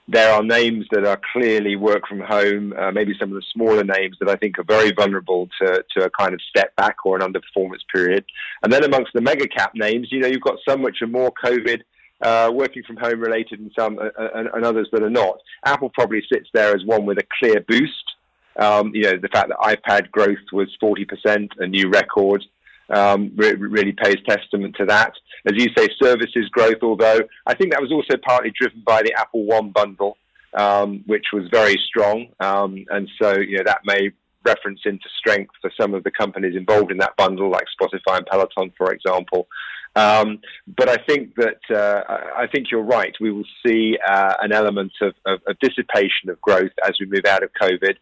There 0.07 0.33
are 0.33 0.41
names 0.41 0.87
that 0.89 1.05
are 1.05 1.21
clearly 1.31 1.75
work 1.75 2.07
from 2.07 2.19
home, 2.19 2.73
uh, 2.73 2.89
maybe 2.91 3.13
some 3.19 3.29
of 3.29 3.35
the 3.35 3.43
smaller 3.53 3.83
names 3.83 4.17
that 4.19 4.27
I 4.27 4.35
think 4.37 4.57
are 4.57 4.63
very 4.63 4.91
vulnerable 4.91 5.47
to, 5.61 5.83
to 5.97 6.05
a 6.05 6.09
kind 6.09 6.33
of 6.33 6.41
step 6.49 6.75
back 6.77 7.05
or 7.05 7.15
an 7.15 7.21
underperformance 7.21 7.85
period. 7.93 8.25
And 8.63 8.73
then 8.73 8.83
amongst 8.83 9.13
the 9.13 9.21
mega 9.21 9.47
cap 9.47 9.73
names, 9.75 10.07
you 10.09 10.21
know, 10.21 10.27
you've 10.27 10.41
got 10.41 10.57
some 10.67 10.81
which 10.81 11.03
are 11.03 11.07
more 11.07 11.31
COVID 11.45 11.81
uh, 12.23 12.49
working 12.51 12.81
from 12.87 12.97
home 12.97 13.19
related 13.19 13.59
and 13.59 13.71
some 13.77 13.99
uh, 13.99 14.09
and, 14.33 14.49
and, 14.51 14.65
others 14.65 14.89
that 14.93 15.03
are 15.03 15.11
not. 15.11 15.37
Apple 15.63 15.91
probably 15.93 16.23
sits 16.33 16.49
there 16.55 16.73
as 16.73 16.83
one 16.85 17.05
with 17.05 17.19
a 17.19 17.27
clear 17.37 17.63
boost. 17.67 18.15
Um, 18.59 18.89
you 18.95 19.03
know, 19.03 19.17
the 19.21 19.27
fact 19.27 19.49
that 19.49 19.59
iPad 19.59 20.09
growth 20.09 20.39
was 20.51 20.75
40%, 20.81 21.49
a 21.59 21.67
new 21.67 21.87
record, 21.91 22.43
um, 22.89 23.31
re- 23.35 23.53
really 23.53 23.93
pays 23.93 24.17
testament 24.27 24.75
to 24.77 24.85
that. 24.85 25.13
As 25.45 25.53
you 25.55 25.69
say, 25.77 25.87
services 26.01 26.49
growth, 26.51 26.81
although 26.81 27.21
I 27.45 27.53
think 27.53 27.71
that 27.71 27.81
was 27.81 27.91
also 27.91 28.17
partly 28.23 28.51
driven 28.59 28.81
by 28.85 29.01
the 29.01 29.13
Apple 29.13 29.45
One 29.45 29.71
bundle, 29.71 30.17
um, 30.53 31.03
which 31.05 31.27
was 31.33 31.43
very 31.51 31.79
strong. 31.87 32.27
Um, 32.39 32.85
and 32.89 33.09
so, 33.21 33.37
you 33.37 33.57
know, 33.57 33.63
that 33.65 33.81
may 33.85 34.11
reference 34.45 34.81
into 34.85 35.07
strength 35.17 35.53
for 35.61 35.71
some 35.79 35.93
of 35.93 36.03
the 36.03 36.11
companies 36.11 36.55
involved 36.55 36.91
in 36.91 36.97
that 36.97 37.15
bundle, 37.17 37.49
like 37.49 37.65
Spotify 37.79 38.17
and 38.17 38.25
Peloton, 38.25 38.71
for 38.77 38.91
example. 38.91 39.47
Um, 39.95 40.39
but 40.77 40.87
I 40.87 40.97
think 40.97 41.35
that 41.35 41.59
uh, 41.69 42.03
I 42.37 42.47
think 42.47 42.67
you're 42.71 42.83
right. 42.83 43.13
We 43.19 43.31
will 43.31 43.47
see 43.65 43.97
uh, 44.07 44.35
an 44.39 44.51
element 44.51 44.91
of, 45.01 45.13
of, 45.25 45.39
of, 45.47 45.57
dissipation 45.59 46.29
of 46.29 46.39
growth 46.41 46.71
as 46.85 46.93
we 46.99 47.07
move 47.07 47.25
out 47.27 47.43
of 47.43 47.49
COVID. 47.59 47.95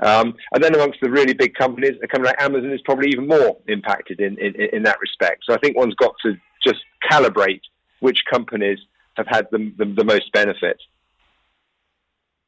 Um, 0.00 0.34
and 0.52 0.62
then 0.62 0.74
amongst 0.74 1.00
the 1.00 1.10
really 1.10 1.34
big 1.34 1.54
companies, 1.54 1.92
a 2.02 2.08
company 2.08 2.28
like 2.28 2.42
Amazon 2.42 2.72
is 2.72 2.80
probably 2.84 3.08
even 3.10 3.28
more 3.28 3.58
impacted 3.68 4.20
in, 4.20 4.36
in, 4.38 4.54
in 4.72 4.82
that 4.82 4.98
respect. 5.00 5.44
So 5.48 5.54
I 5.54 5.58
think 5.58 5.76
one's 5.76 5.94
got 5.94 6.14
to 6.24 6.34
just 6.66 6.80
calibrate 7.10 7.60
which 8.00 8.20
companies 8.30 8.78
have 9.16 9.26
had 9.28 9.46
the, 9.50 9.72
the, 9.78 9.84
the 9.84 10.04
most 10.04 10.32
benefit. 10.32 10.78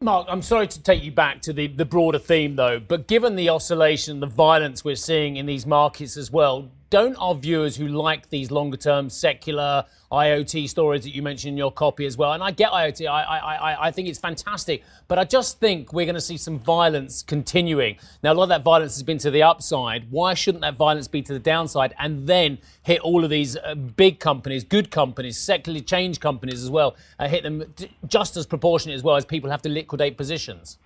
Mark, 0.02 0.26
I'm 0.28 0.42
sorry 0.42 0.66
to 0.66 0.82
take 0.82 1.02
you 1.02 1.12
back 1.12 1.40
to 1.42 1.54
the, 1.54 1.68
the 1.68 1.86
broader 1.86 2.18
theme, 2.18 2.56
though, 2.56 2.78
but 2.78 3.06
given 3.06 3.34
the 3.34 3.48
oscillation, 3.48 4.20
the 4.20 4.26
violence 4.26 4.84
we're 4.84 4.94
seeing 4.94 5.36
in 5.36 5.46
these 5.46 5.64
markets 5.64 6.18
as 6.18 6.30
well, 6.30 6.70
don't 6.90 7.16
our 7.16 7.34
viewers 7.34 7.76
who 7.76 7.88
like 7.88 8.30
these 8.30 8.50
longer 8.50 8.76
term 8.76 9.10
secular 9.10 9.84
IoT 10.10 10.68
stories 10.68 11.02
that 11.02 11.14
you 11.14 11.22
mentioned 11.22 11.52
in 11.52 11.58
your 11.58 11.72
copy 11.72 12.06
as 12.06 12.16
well, 12.16 12.32
and 12.32 12.42
I 12.42 12.50
get 12.50 12.70
IoT, 12.70 13.08
I, 13.08 13.22
I, 13.22 13.86
I 13.88 13.90
think 13.90 14.08
it's 14.08 14.18
fantastic, 14.18 14.82
but 15.08 15.18
I 15.18 15.24
just 15.24 15.58
think 15.58 15.92
we're 15.92 16.06
going 16.06 16.14
to 16.14 16.20
see 16.20 16.36
some 16.36 16.58
violence 16.58 17.22
continuing. 17.22 17.96
Now, 18.22 18.32
a 18.32 18.34
lot 18.34 18.44
of 18.44 18.48
that 18.50 18.62
violence 18.62 18.94
has 18.94 19.02
been 19.02 19.18
to 19.18 19.30
the 19.30 19.42
upside. 19.42 20.10
Why 20.10 20.34
shouldn't 20.34 20.62
that 20.62 20.76
violence 20.76 21.08
be 21.08 21.22
to 21.22 21.32
the 21.32 21.38
downside 21.38 21.94
and 21.98 22.26
then 22.26 22.58
hit 22.82 23.00
all 23.00 23.24
of 23.24 23.30
these 23.30 23.56
uh, 23.56 23.74
big 23.74 24.20
companies, 24.20 24.64
good 24.64 24.90
companies, 24.90 25.38
secularly 25.38 25.82
changed 25.82 26.20
companies 26.20 26.62
as 26.62 26.70
well, 26.70 26.96
uh, 27.18 27.28
hit 27.28 27.42
them 27.42 27.64
just 28.06 28.36
as 28.36 28.46
proportionate 28.46 28.94
as 28.94 29.02
well 29.02 29.16
as 29.16 29.24
people 29.24 29.50
have 29.50 29.62
to 29.62 29.68
liquidate 29.68 30.16
positions? 30.16 30.78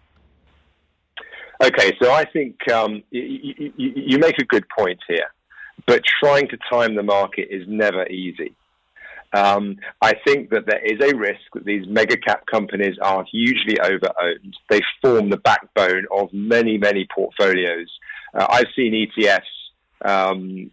Okay, 1.62 1.94
so 2.02 2.10
I 2.10 2.24
think 2.24 2.56
um, 2.72 3.02
you, 3.10 4.18
make 4.18 4.38
a 4.38 4.44
good 4.44 4.64
point 4.70 4.98
here. 5.06 5.26
But 5.86 6.02
trying 6.22 6.48
to 6.48 6.58
time 6.70 6.94
the 6.94 7.02
market 7.02 7.48
is 7.50 7.66
never 7.68 8.06
easy. 8.06 8.54
Um, 9.32 9.76
I 10.02 10.14
think 10.26 10.50
that 10.50 10.66
there 10.66 10.84
is 10.84 11.00
a 11.00 11.16
risk 11.16 11.40
that 11.54 11.64
these 11.64 11.86
mega 11.86 12.16
cap 12.16 12.44
companies 12.46 12.96
are 13.00 13.24
hugely 13.30 13.76
overowned. 13.76 14.54
They 14.68 14.80
form 15.00 15.30
the 15.30 15.36
backbone 15.36 16.06
of 16.10 16.32
many, 16.32 16.78
many 16.78 17.06
portfolios. 17.14 17.88
Uh, 18.34 18.46
I've 18.50 18.66
seen 18.74 18.92
ETFs, 18.92 19.40
um, 20.04 20.70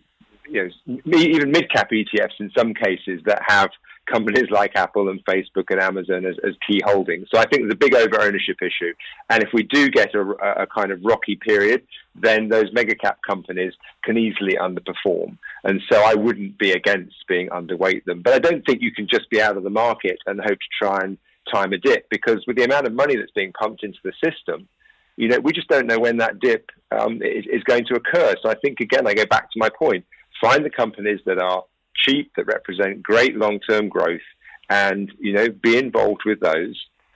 you 0.50 0.72
know, 0.88 0.98
even 1.06 1.52
mid 1.52 1.70
cap 1.72 1.92
ETFs 1.92 2.40
in 2.40 2.52
some 2.58 2.74
cases 2.74 3.22
that 3.26 3.42
have 3.46 3.70
companies 4.08 4.50
like 4.50 4.72
Apple 4.76 5.10
and 5.10 5.24
Facebook 5.26 5.66
and 5.70 5.82
Amazon 5.82 6.26
as, 6.26 6.36
as 6.44 6.54
key 6.68 6.82
holdings. 6.86 7.28
So 7.34 7.40
I 7.40 7.46
think 7.46 7.64
there's 7.64 7.74
a 7.74 7.76
big 7.76 7.94
over 7.94 8.22
ownership 8.22 8.58
issue. 8.62 8.94
And 9.30 9.44
if 9.44 9.50
we 9.54 9.64
do 9.64 9.90
get 9.90 10.16
a, 10.16 10.22
a, 10.62 10.68
kind 10.68 10.92
of 10.92 11.04
rocky 11.04 11.36
period, 11.36 11.84
then 12.16 12.50
those 12.50 12.72
mega 12.74 12.96
cap 12.96 13.20
companies 13.28 13.74
can 14.04 14.18
easily 14.18 14.56
underperform. 14.56 15.38
And 15.64 15.82
so 15.92 16.02
I 16.02 16.16
wouldn't 16.16 16.58
be 16.58 16.72
against 16.72 17.16
being 17.28 17.50
underweight 17.50 18.06
them. 18.06 18.22
But 18.22 18.34
I 18.34 18.40
don't 18.40 18.66
think 18.66 18.82
you 18.82 18.92
can 18.92 19.08
just 19.08 19.30
be 19.30 19.42
out 19.42 19.58
of 19.58 19.64
the 19.64 19.70
market 19.70 20.18
and 20.26 20.40
hope 20.40 20.60
to 20.60 20.86
try 20.86 21.00
and 21.04 21.18
time 21.54 21.74
a 21.74 21.78
dip 21.78 22.10
because 22.10 22.44
with 22.46 22.58
the 22.58 22.64
amount 22.64 22.88
of 22.88 22.94
money 22.94 23.16
that's 23.16 23.32
being 23.32 23.54
pumped 23.54 23.84
into 23.84 24.00
the 24.04 24.14
system, 24.24 24.68
you 25.16 25.28
know, 25.28 25.40
we 25.40 25.52
just 25.52 25.68
don't 25.68 25.88
know 25.88 26.00
when 26.00 26.18
that 26.18 26.40
dip 26.40 26.70
um, 26.92 27.22
is, 27.22 27.46
is 27.52 27.64
going 27.64 27.86
to 27.86 27.96
occur. 27.96 28.36
So 28.42 28.50
I 28.50 28.56
think, 28.56 28.80
again, 28.80 29.08
I 29.08 29.14
go 29.14 29.26
back 29.26 29.52
to 29.52 29.60
my 29.60 29.70
point 29.70 30.06
find 30.42 30.64
the 30.64 30.70
companies 30.70 31.20
that 31.26 31.40
are 31.40 31.64
cheap, 31.98 32.32
that 32.36 32.46
represent 32.46 33.04
great 33.04 33.36
long-term 33.36 33.90
growth, 33.90 34.22
and 34.70 35.12
you 35.20 35.34
know 35.34 35.50
be 35.50 35.78
involved 35.78 36.22
with 36.26 36.40
those 36.40 36.76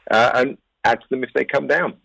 uh, 0.10 0.32
and 0.36 0.58
add 0.84 1.02
to 1.02 1.08
them 1.10 1.24
if 1.24 1.32
they 1.34 1.46
come 1.46 1.68
down. 1.68 1.98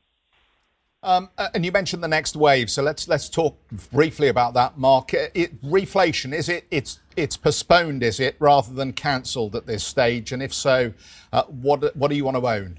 Um, 1.03 1.31
uh, 1.39 1.49
and 1.55 1.65
you 1.65 1.71
mentioned 1.71 2.03
the 2.03 2.09
next 2.09 2.35
wave, 2.35 2.71
so 2.71 2.83
let's 2.83 3.07
let's 3.07 3.29
talk 3.29 3.57
briefly 3.93 4.29
about 4.29 4.55
that. 4.55 4.77
Mark, 4.77 5.15
it, 5.15 5.63
reflation 5.63 6.35
is 6.35 6.49
it 6.49 6.67
it's 6.71 7.01
it's 7.17 7.37
postponed, 7.37 8.03
is 8.03 8.19
it, 8.19 8.35
rather 8.41 8.75
than 8.75 8.93
cancelled 8.93 9.55
at 9.55 9.67
this 9.67 9.85
stage? 9.85 10.33
And 10.33 10.43
if 10.43 10.53
so, 10.53 10.95
uh, 11.33 11.45
what 11.45 11.95
what 11.97 12.11
do 12.11 12.17
you 12.17 12.25
want 12.25 12.39
to 12.39 12.49
own? 12.49 12.79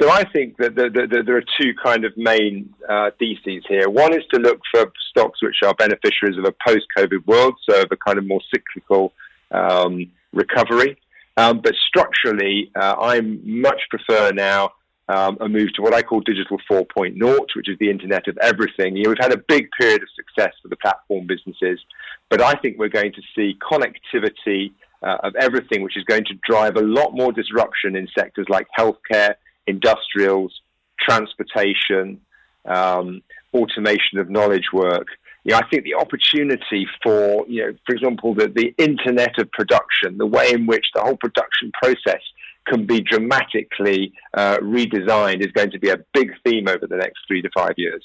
So 0.00 0.10
I 0.10 0.24
think 0.30 0.56
that 0.58 0.76
the, 0.76 0.90
the, 0.90 1.06
the, 1.08 1.22
there 1.24 1.36
are 1.36 1.44
two 1.60 1.74
kind 1.82 2.04
of 2.04 2.16
main 2.16 2.72
uh, 2.88 3.10
theses 3.18 3.64
here. 3.68 3.88
One 3.88 4.12
is 4.12 4.24
to 4.32 4.38
look 4.38 4.60
for 4.72 4.92
stocks 5.10 5.42
which 5.42 5.56
are 5.64 5.74
beneficiaries 5.74 6.38
of 6.38 6.44
a 6.44 6.54
post-COVID 6.66 7.26
world, 7.26 7.54
so 7.68 7.82
of 7.82 7.88
a 7.90 7.96
kind 7.96 8.16
of 8.16 8.26
more 8.26 8.40
cyclical 8.54 9.12
um, 9.50 10.10
recovery. 10.32 10.96
Um, 11.36 11.60
but 11.62 11.74
structurally, 11.88 12.70
uh, 12.80 12.94
I 13.00 13.20
much 13.20 13.80
prefer 13.90 14.30
now 14.32 14.72
um, 15.08 15.38
a 15.40 15.48
move 15.48 15.72
to 15.74 15.82
what 15.82 15.94
I 15.94 16.02
call 16.02 16.20
digital 16.20 16.58
4.0, 16.70 17.46
which 17.56 17.68
is 17.68 17.78
the 17.78 17.90
Internet 17.90 18.28
of 18.28 18.38
Everything. 18.38 18.96
You 18.96 19.04
know, 19.04 19.10
we've 19.10 19.18
had 19.20 19.32
a 19.32 19.42
big 19.48 19.68
period 19.80 20.02
of 20.02 20.08
success 20.14 20.52
for 20.62 20.68
the 20.68 20.76
platform 20.76 21.26
businesses, 21.26 21.80
but 22.28 22.40
I 22.40 22.54
think 22.54 22.78
we're 22.78 22.88
going 22.88 23.12
to 23.14 23.22
see 23.34 23.56
connectivity 23.60 24.72
uh, 25.02 25.16
of 25.24 25.34
everything, 25.36 25.82
which 25.82 25.96
is 25.96 26.04
going 26.04 26.24
to 26.26 26.34
drive 26.48 26.76
a 26.76 26.82
lot 26.82 27.14
more 27.14 27.32
disruption 27.32 27.96
in 27.96 28.06
sectors 28.16 28.46
like 28.48 28.66
healthcare 28.78 29.34
industrials, 29.68 30.52
transportation, 30.98 32.20
um, 32.64 33.22
automation 33.54 34.18
of 34.18 34.28
knowledge 34.28 34.68
work. 34.72 35.06
You 35.44 35.52
know, 35.52 35.58
I 35.58 35.68
think 35.68 35.84
the 35.84 35.94
opportunity 35.94 36.86
for, 37.02 37.46
you 37.48 37.64
know, 37.64 37.72
for 37.86 37.94
example, 37.94 38.34
the, 38.34 38.48
the 38.48 38.74
internet 38.76 39.38
of 39.38 39.50
production, 39.52 40.18
the 40.18 40.26
way 40.26 40.50
in 40.52 40.66
which 40.66 40.86
the 40.94 41.00
whole 41.00 41.16
production 41.16 41.70
process 41.80 42.20
can 42.66 42.84
be 42.86 43.00
dramatically 43.00 44.12
uh, 44.36 44.58
redesigned 44.58 45.40
is 45.40 45.52
going 45.52 45.70
to 45.70 45.78
be 45.78 45.90
a 45.90 45.98
big 46.12 46.30
theme 46.44 46.68
over 46.68 46.86
the 46.86 46.96
next 46.96 47.20
three 47.26 47.40
to 47.40 47.48
five 47.56 47.72
years. 47.76 48.04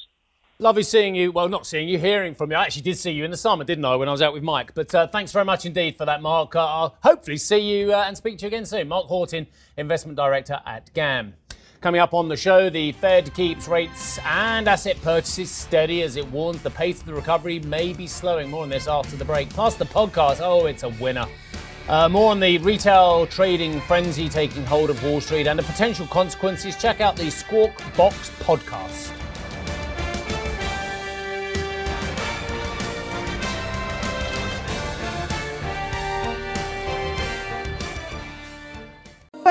Lovely 0.64 0.84
seeing 0.84 1.14
you. 1.14 1.34
Well, 1.34 1.50
not 1.50 1.68
seeing 1.68 1.90
you, 1.90 2.00
hearing 2.00 2.36
from 2.36 2.50
you. 2.50 2.56
I 2.56 2.64
actually 2.64 2.84
did 2.84 2.98
see 2.98 3.12
you 3.12 3.26
in 3.26 3.32
the 3.32 3.36
summer, 3.36 3.66
didn't 3.66 3.84
I, 3.84 3.98
when 3.98 4.08
I 4.08 4.14
was 4.14 4.22
out 4.22 4.32
with 4.32 4.44
Mike? 4.44 4.74
But 4.74 4.96
uh, 4.96 5.08
thanks 5.08 5.34
very 5.34 5.44
much 5.44 5.66
indeed 5.66 5.98
for 5.98 6.06
that, 6.06 6.22
Mark. 6.22 6.56
Uh, 6.56 6.66
I'll 6.66 6.96
hopefully 7.04 7.36
see 7.36 7.58
you 7.58 7.94
uh, 7.94 8.06
and 8.08 8.16
speak 8.16 8.38
to 8.38 8.44
you 8.44 8.48
again 8.48 8.66
soon. 8.66 8.88
Mark 8.88 9.08
Hawtin, 9.08 9.48
Investment 9.76 10.16
Director 10.16 10.62
at 10.66 10.90
GAM. 10.94 11.34
Coming 11.82 12.00
up 12.00 12.14
on 12.14 12.30
the 12.30 12.38
show, 12.38 12.70
the 12.70 12.94
Fed 12.94 13.34
keeps 13.34 13.68
rates 13.68 14.20
and 14.20 14.70
asset 14.70 14.96
purchases 15.02 15.52
steady 15.52 16.02
as 16.02 16.16
it 16.16 16.26
warns 16.32 16.62
the 16.62 16.70
pace 16.70 17.02
of 17.02 17.08
the 17.08 17.14
recovery 17.14 17.60
may 17.60 17.92
be 17.92 18.08
slowing. 18.08 18.50
More 18.50 18.64
on 18.64 18.70
this 18.70 18.88
after 18.88 19.18
the 19.18 19.26
break. 19.26 19.50
Plus, 19.50 19.76
the 19.76 19.84
podcast. 19.84 20.40
Oh, 20.42 20.68
it's 20.68 20.84
a 20.84 20.90
winner. 20.92 21.26
Uh, 21.90 22.08
more 22.08 22.32
on 22.32 22.40
the 22.40 22.58
retail 22.60 23.28
trading 23.28 23.82
frenzy 23.82 24.30
taking 24.30 24.64
hold 24.64 24.90
of 24.90 25.04
Wall 25.04 25.20
Street 25.20 25.46
and 25.46 25.60
the 25.60 25.64
potential 25.64 26.08
consequences. 26.08 26.78
Check 26.78 27.02
out 27.02 27.18
the 27.18 27.30
Squawk 27.30 27.74
Box 27.98 28.32
podcast. 28.40 29.12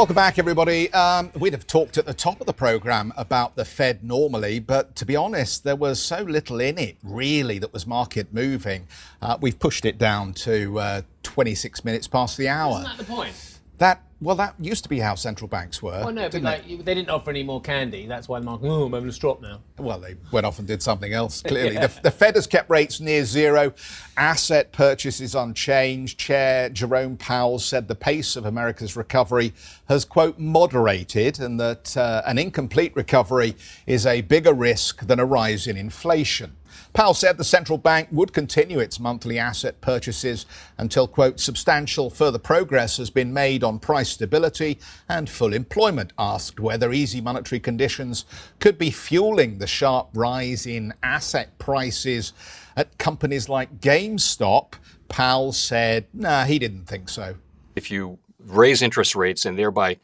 Welcome 0.00 0.16
back, 0.16 0.38
everybody. 0.38 0.90
Um, 0.94 1.30
we'd 1.38 1.52
have 1.52 1.66
talked 1.66 1.98
at 1.98 2.06
the 2.06 2.14
top 2.14 2.40
of 2.40 2.46
the 2.46 2.54
programme 2.54 3.12
about 3.18 3.54
the 3.54 3.66
Fed 3.66 4.02
normally, 4.02 4.58
but 4.58 4.96
to 4.96 5.04
be 5.04 5.14
honest, 5.14 5.62
there 5.62 5.76
was 5.76 6.02
so 6.02 6.22
little 6.22 6.58
in 6.58 6.78
it 6.78 6.96
really 7.02 7.58
that 7.58 7.74
was 7.74 7.86
market 7.86 8.32
moving. 8.32 8.88
Uh, 9.20 9.36
we've 9.42 9.58
pushed 9.58 9.84
it 9.84 9.98
down 9.98 10.32
to 10.32 10.78
uh, 10.78 11.02
26 11.22 11.84
minutes 11.84 12.08
past 12.08 12.38
the 12.38 12.48
hour. 12.48 12.78
Isn't 12.78 12.84
that 12.84 12.96
the 12.96 13.04
point? 13.04 13.49
That 13.80 14.02
well, 14.20 14.36
that 14.36 14.54
used 14.60 14.82
to 14.82 14.90
be 14.90 14.98
how 14.98 15.14
central 15.14 15.48
banks 15.48 15.82
were. 15.82 16.02
Well, 16.04 16.12
no, 16.12 16.28
but 16.28 16.42
like, 16.42 16.68
it? 16.68 16.84
they 16.84 16.92
didn't 16.92 17.08
offer 17.08 17.30
any 17.30 17.42
more 17.42 17.62
candy. 17.62 18.06
That's 18.06 18.28
why 18.28 18.38
the 18.38 18.44
market, 18.44 18.66
oh, 18.66 18.84
I'm 18.84 18.92
having 18.92 19.08
a 19.08 19.12
strop 19.12 19.40
now. 19.40 19.62
Well, 19.78 19.98
they 19.98 20.16
went 20.30 20.44
off 20.44 20.58
and 20.58 20.68
did 20.68 20.82
something 20.82 21.14
else, 21.14 21.40
clearly. 21.46 21.72
Yeah. 21.74 21.86
the, 21.86 22.02
the 22.02 22.10
Fed 22.10 22.34
has 22.34 22.46
kept 22.46 22.68
rates 22.68 23.00
near 23.00 23.24
zero, 23.24 23.72
asset 24.18 24.72
purchases 24.72 25.34
unchanged. 25.34 26.18
Chair 26.18 26.68
Jerome 26.68 27.16
Powell 27.16 27.58
said 27.58 27.88
the 27.88 27.94
pace 27.94 28.36
of 28.36 28.44
America's 28.44 28.94
recovery 28.94 29.54
has, 29.88 30.04
quote, 30.04 30.38
moderated 30.38 31.40
and 31.40 31.58
that 31.58 31.96
uh, 31.96 32.20
an 32.26 32.36
incomplete 32.36 32.94
recovery 32.94 33.56
is 33.86 34.04
a 34.04 34.20
bigger 34.20 34.52
risk 34.52 35.06
than 35.06 35.18
a 35.18 35.24
rise 35.24 35.66
in 35.66 35.78
inflation. 35.78 36.54
Powell 36.92 37.14
said 37.14 37.38
the 37.38 37.44
central 37.44 37.78
bank 37.78 38.08
would 38.10 38.32
continue 38.32 38.78
its 38.78 39.00
monthly 39.00 39.38
asset 39.38 39.80
purchases 39.80 40.46
until, 40.78 41.06
quote, 41.06 41.40
substantial 41.40 42.10
further 42.10 42.38
progress 42.38 42.96
has 42.96 43.10
been 43.10 43.32
made 43.32 43.62
on 43.62 43.78
price 43.78 44.10
stability 44.10 44.78
and 45.08 45.28
full 45.28 45.52
employment. 45.52 46.12
Asked 46.18 46.60
whether 46.60 46.92
easy 46.92 47.20
monetary 47.20 47.60
conditions 47.60 48.24
could 48.58 48.78
be 48.78 48.90
fueling 48.90 49.58
the 49.58 49.66
sharp 49.66 50.08
rise 50.14 50.66
in 50.66 50.94
asset 51.02 51.58
prices 51.58 52.32
at 52.76 52.98
companies 52.98 53.48
like 53.48 53.80
GameStop, 53.80 54.74
Powell 55.08 55.52
said, 55.52 56.06
nah, 56.12 56.44
he 56.44 56.58
didn't 56.58 56.86
think 56.86 57.08
so. 57.08 57.34
If 57.76 57.90
you 57.90 58.18
raise 58.38 58.82
interest 58.82 59.14
rates 59.14 59.44
and 59.44 59.58
thereby 59.58 59.98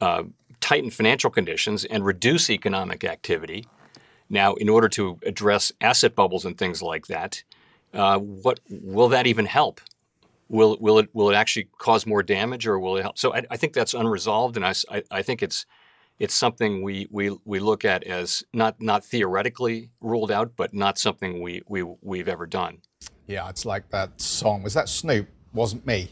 uh, 0.00 0.24
tighten 0.60 0.90
financial 0.90 1.30
conditions 1.30 1.84
and 1.84 2.04
reduce 2.04 2.50
economic 2.50 3.04
activity, 3.04 3.66
now, 4.30 4.54
in 4.54 4.68
order 4.68 4.88
to 4.90 5.18
address 5.26 5.72
asset 5.80 6.14
bubbles 6.14 6.44
and 6.44 6.56
things 6.56 6.80
like 6.80 7.08
that, 7.08 7.42
uh, 7.92 8.18
what 8.18 8.60
will 8.70 9.08
that 9.08 9.26
even 9.26 9.44
help? 9.44 9.80
Will 10.48 10.76
will 10.80 10.98
it 10.98 11.08
will 11.12 11.30
it 11.30 11.34
actually 11.34 11.68
cause 11.78 12.06
more 12.06 12.22
damage, 12.22 12.66
or 12.66 12.78
will 12.78 12.96
it 12.96 13.02
help? 13.02 13.18
So 13.18 13.34
I, 13.34 13.42
I 13.50 13.56
think 13.56 13.72
that's 13.72 13.94
unresolved, 13.94 14.56
and 14.56 14.64
I, 14.64 14.74
I 15.10 15.22
think 15.22 15.42
it's 15.42 15.66
it's 16.18 16.34
something 16.34 16.82
we, 16.82 17.08
we, 17.10 17.34
we 17.46 17.58
look 17.60 17.84
at 17.84 18.04
as 18.04 18.44
not 18.52 18.80
not 18.80 19.04
theoretically 19.04 19.90
ruled 20.00 20.30
out, 20.30 20.52
but 20.56 20.74
not 20.74 20.98
something 20.98 21.42
we, 21.42 21.62
we 21.66 21.82
we've 22.02 22.28
ever 22.28 22.46
done. 22.46 22.78
Yeah, 23.26 23.48
it's 23.48 23.64
like 23.64 23.88
that 23.90 24.20
song. 24.20 24.62
Was 24.62 24.74
that 24.74 24.88
Snoop? 24.88 25.28
Wasn't 25.52 25.86
me. 25.86 26.10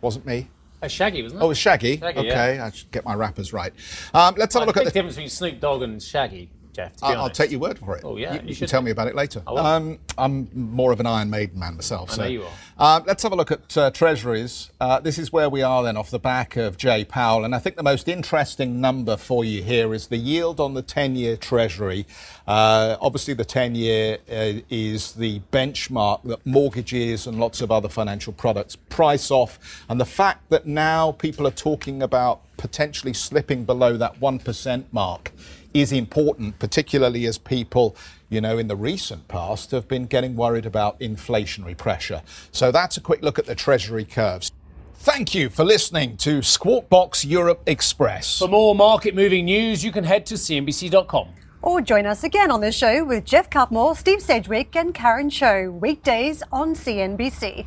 Wasn't 0.00 0.24
me. 0.24 0.48
Uh, 0.82 0.88
Shaggy, 0.88 1.22
wasn't 1.22 1.40
it? 1.40 1.44
Oh, 1.44 1.46
it 1.46 1.48
was 1.48 1.58
Shaggy. 1.58 1.98
Shaggy, 1.98 2.18
okay, 2.20 2.54
yeah. 2.56 2.66
I 2.66 2.70
should 2.70 2.90
get 2.90 3.04
my 3.04 3.14
rappers 3.14 3.52
right. 3.52 3.72
Um, 4.14 4.34
let's 4.38 4.54
have 4.54 4.62
a 4.62 4.66
look 4.66 4.76
the 4.76 4.80
at 4.80 4.84
the. 4.86 4.92
difference 4.92 5.16
between 5.16 5.28
Snoop 5.28 5.60
Dogg 5.60 5.82
and 5.82 6.02
Shaggy, 6.02 6.50
Geoff, 6.72 6.96
to 6.96 7.04
be 7.04 7.06
I'll, 7.08 7.22
I'll 7.22 7.30
take 7.30 7.50
your 7.50 7.60
word 7.60 7.78
for 7.78 7.96
it. 7.96 8.04
Oh, 8.04 8.16
yeah, 8.16 8.34
You, 8.34 8.34
you 8.34 8.40
you 8.40 8.46
can 8.46 8.54
should 8.54 8.68
tell 8.68 8.82
me 8.82 8.90
about 8.90 9.08
it 9.08 9.14
later. 9.14 9.42
I 9.46 9.50
will. 9.52 9.58
Um, 9.58 9.98
I'm 10.16 10.48
more 10.54 10.92
of 10.92 11.00
an 11.00 11.06
Iron 11.06 11.30
Maiden 11.30 11.58
man 11.58 11.74
myself. 11.74 12.10
I 12.12 12.14
so. 12.14 12.22
know 12.22 12.28
you 12.28 12.44
are. 12.44 12.96
Um, 12.96 13.04
let's 13.06 13.22
have 13.22 13.32
a 13.32 13.36
look 13.36 13.50
at 13.50 13.76
uh, 13.76 13.90
treasuries. 13.90 14.70
Uh, 14.80 15.00
this 15.00 15.18
is 15.18 15.32
where 15.32 15.50
we 15.50 15.62
are 15.62 15.82
then 15.82 15.96
off 15.96 16.10
the 16.10 16.18
back 16.18 16.56
of 16.56 16.76
Jay 16.76 17.04
Powell. 17.04 17.44
And 17.44 17.54
I 17.54 17.58
think 17.58 17.76
the 17.76 17.82
most 17.82 18.08
interesting 18.08 18.80
number 18.80 19.16
for 19.16 19.44
you 19.44 19.62
here 19.62 19.92
is 19.92 20.06
the 20.06 20.16
yield 20.16 20.60
on 20.60 20.74
the 20.74 20.82
10 20.82 21.16
year 21.16 21.36
treasury. 21.36 22.06
Uh, 22.46 22.96
obviously, 23.00 23.34
the 23.34 23.44
10 23.44 23.74
year 23.74 24.18
uh, 24.30 24.60
is 24.70 25.12
the 25.12 25.40
benchmark 25.52 26.22
that 26.24 26.44
mortgages 26.46 27.26
and 27.26 27.38
lots 27.38 27.60
of 27.60 27.70
other 27.70 27.88
financial 27.88 28.32
products 28.32 28.76
price 28.76 29.30
off. 29.30 29.84
And 29.88 30.00
the 30.00 30.06
fact 30.06 30.48
that 30.50 30.66
now 30.66 31.12
people 31.12 31.46
are 31.46 31.52
talking 31.52 32.02
about 32.02 32.40
potentially 32.56 33.12
slipping 33.12 33.64
below 33.64 33.96
that 33.96 34.20
1% 34.20 34.84
mark 34.92 35.32
is 35.74 35.92
important, 35.92 36.58
particularly 36.58 37.26
as 37.26 37.38
people, 37.38 37.96
you 38.28 38.40
know, 38.40 38.58
in 38.58 38.68
the 38.68 38.76
recent 38.76 39.28
past 39.28 39.70
have 39.70 39.88
been 39.88 40.06
getting 40.06 40.36
worried 40.36 40.66
about 40.66 40.98
inflationary 41.00 41.76
pressure. 41.76 42.22
So 42.52 42.70
that's 42.70 42.96
a 42.96 43.00
quick 43.00 43.22
look 43.22 43.38
at 43.38 43.46
the 43.46 43.54
Treasury 43.54 44.04
curves. 44.04 44.52
Thank 44.94 45.34
you 45.34 45.48
for 45.48 45.64
listening 45.64 46.18
to 46.18 46.42
Squawk 46.42 46.90
Box 46.90 47.24
Europe 47.24 47.62
Express. 47.66 48.38
For 48.38 48.48
more 48.48 48.74
market 48.74 49.14
moving 49.14 49.46
news, 49.46 49.82
you 49.82 49.92
can 49.92 50.04
head 50.04 50.26
to 50.26 50.34
CNBC.com. 50.34 51.28
Or 51.62 51.80
join 51.80 52.06
us 52.06 52.24
again 52.24 52.50
on 52.50 52.60
the 52.60 52.72
show 52.72 53.04
with 53.04 53.24
Jeff 53.24 53.48
Cutmore, 53.48 53.96
Steve 53.96 54.20
Sedgwick, 54.20 54.76
and 54.76 54.94
Karen 54.94 55.30
Cho, 55.30 55.70
weekdays 55.70 56.42
on 56.52 56.74
CNBC. 56.74 57.66